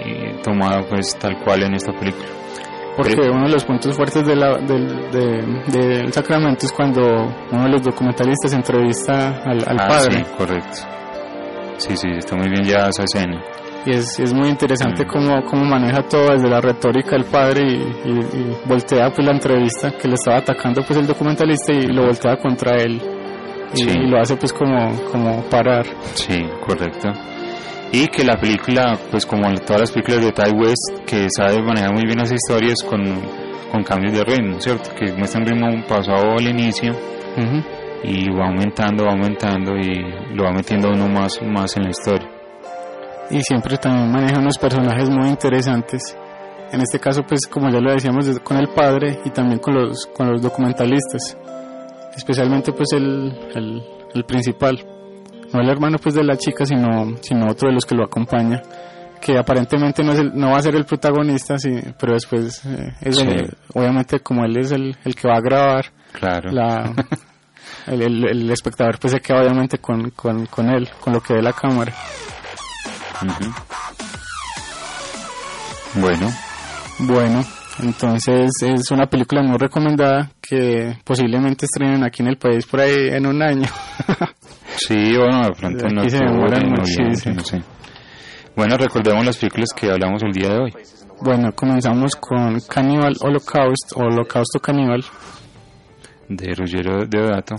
[0.05, 2.27] y tomado pues tal cual en esta película.
[2.97, 7.01] Porque Pero- uno de los puntos fuertes de la- del, de- del Sacramento es cuando
[7.53, 10.25] uno de los documentalistas entrevista al, al Ah, padre.
[10.25, 10.79] sí, correcto.
[11.89, 13.43] Sí, sí, está muy bien ya esa escena.
[13.85, 14.53] Y es, es muy Mm.
[14.53, 17.75] interesante cómo, cómo maneja todo desde la retórica del padre y,
[18.09, 22.05] y- y voltea pues la entrevista que le estaba atacando pues el documentalista y lo
[22.07, 23.01] voltea contra él.
[23.75, 23.89] Y, Sí.
[23.91, 25.85] y lo hace pues como, como parar.
[26.15, 27.09] Sí, correcto.
[27.91, 31.93] Y que la película, pues como todas las películas de Ty West, que sabe manejar
[31.93, 33.03] muy bien las historias con,
[33.71, 34.91] con cambios de ritmo, ¿cierto?
[34.95, 37.63] Que muestra un ritmo pasado al inicio Ujú.
[38.05, 42.29] Y va aumentando, va aumentando y lo va metiendo uno más, más en la historia.
[43.31, 46.17] y siempre también maneja unos personajes muy interesantes.
[46.73, 49.75] En este caso, pues como ya lo decíamos, de- con el padre y también con
[49.75, 51.37] los, con los documentalistas.
[52.17, 53.83] Especialmente pues el, el,
[54.15, 54.79] el principal.
[55.53, 58.61] No el hermano pues de la chica, sino, sino otro de los que lo acompaña.
[59.21, 62.93] Que aparentemente no, es el- no va a ser el protagonista, sí, pero después, eh,
[63.03, 63.27] es Sí.
[63.27, 66.51] el- obviamente como él es el, el que va a grabar, Claro.
[66.51, 66.93] la,
[67.87, 71.35] el, el- el espectador pues se queda obviamente con, con, con él, con lo que
[71.35, 71.93] ve la cámara.
[73.23, 73.53] Ujú.
[75.95, 76.31] Bueno,
[77.01, 77.45] Bueno,
[77.81, 83.09] entonces es una película muy recomendada que posiblemente estrenen aquí en el país por ahí
[83.11, 83.69] en un año.
[84.77, 87.35] sí, bueno, de pronto Aquí se demoran muchísimo.
[87.35, 87.63] no sé.
[88.57, 90.73] Bueno, recordemos las películas que hablamos el día de hoy.
[91.21, 95.05] bueno, comenzamos con Cannibal Holocaust Holocausto Caníbal.
[96.29, 97.57] De Ruggiero Deodato.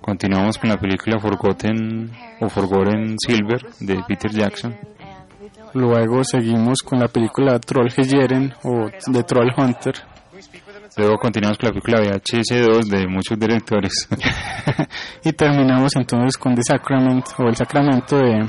[0.00, 2.10] Continuamos con la película Forgotten
[2.40, 4.74] o Forgotten Silver de Peter Jackson.
[5.74, 9.94] Luego seguimos con la película Troll Hejeren o The Troll Hunter.
[10.96, 14.08] Luego continuamos con la película VHS2 de muchos directores.
[15.24, 18.48] y terminamos entonces con The Sacrament o El Sacramento de,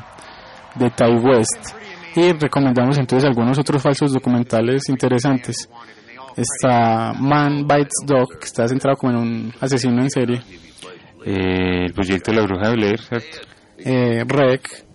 [0.76, 1.76] de Ty West.
[2.16, 5.68] Y recomendamos entonces algunos otros falsos documentales interesantes.
[6.36, 10.42] Está Man Bites Dog, que está centrado como en un asesino en serie.
[11.26, 13.38] Eh, el proyecto de la bruja de Blair, ¿cierto?
[13.78, 14.86] Eh, Rec,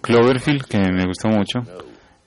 [0.00, 1.60] Cloverfield, que me gustó mucho.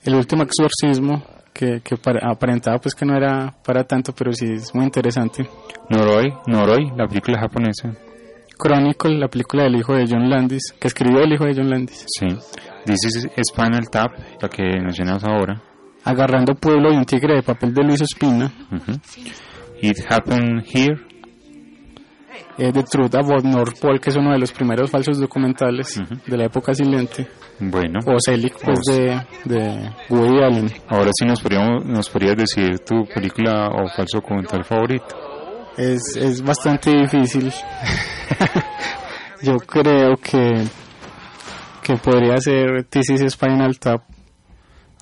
[0.03, 4.45] El último exorcismo, que, que para- aparentaba pues que no era para tanto, pero sí
[4.53, 5.47] es muy interesante.
[5.89, 7.91] Noroi, Noroi, la película japonesa.
[8.61, 12.05] Chronicle, la película del hijo de John Landis, que escribió el hijo de John Landis.
[12.19, 12.27] Sí.
[12.85, 14.11] This is Spinal Tap,
[14.41, 15.61] la que mencionamos ahora.
[16.05, 18.51] Agarrando Pueblo y un tigre de papel de Luis Ospina.
[18.71, 18.99] Ujú.
[19.81, 20.95] It Happened Here.
[22.57, 26.37] Eh, The Truth About North Pole, que es uno de los primeros falsos documentales de
[26.37, 27.27] la época silente.
[27.59, 27.99] Bueno.
[28.05, 30.71] O Selig, pues O- de, de Woody Allen.
[30.87, 35.15] Ahora sí nos, podríamos, nos podrías decir tu película o falso documental favorito.
[35.77, 37.51] Es, es bastante difícil.
[39.41, 40.63] Yo creo que,
[41.81, 44.01] que podría ser Thesis Spinal Tap.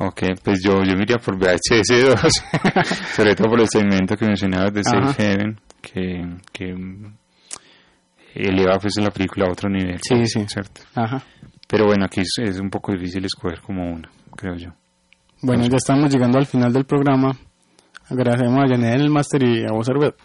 [0.08, 2.32] Ok, pues yo, yo me iría por VHS2,
[3.16, 5.16] sobre todo por el segmento que mencionabas de Safe Ajá.
[5.34, 6.74] Haven, que, que
[8.36, 10.00] eleva pues la película a otro nivel.
[10.02, 10.46] Sí, sí.
[10.48, 10.82] ¿cierto?
[10.96, 11.22] Ajá.
[11.68, 14.70] Pero bueno, aquí es, es un poco difícil escoger como una, creo yo.
[15.42, 17.36] Bueno, ya estamos llegando al final del programa.
[18.10, 20.16] Agradecemos a Janet en el máster y a vos, Herbert,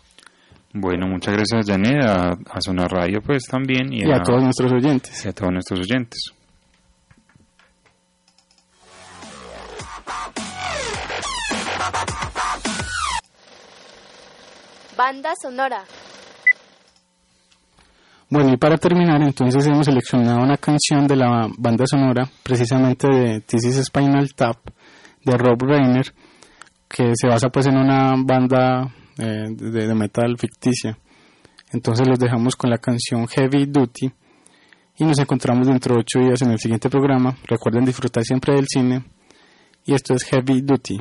[0.75, 4.73] Bueno, muchas gracias Janet, a, a Sonar Radio pues también y, y a todos nuestros
[4.73, 5.25] oyentes.
[5.25, 6.21] y a todos nuestros oyentes.
[14.97, 15.85] Banda sonora.
[18.31, 23.41] Bueno, y para terminar, entonces hemos seleccionado una canción de la banda sonora, precisamente de
[23.41, 24.57] This is Spinal Tap,
[25.23, 26.15] de Rob Reiner,
[26.89, 30.99] que se basa pues en una banda eh, de, de metal ficticia.
[31.73, 34.11] Entonces los dejamos con la canción Heavy Duty
[34.99, 37.37] y nos encontramos dentro de ocho días en el siguiente programa.
[37.45, 39.05] Recuerden disfrutar siempre del cine
[39.85, 40.99] y esto es Heavy Duty.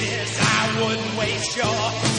[0.00, 2.11] I wouldn't waste your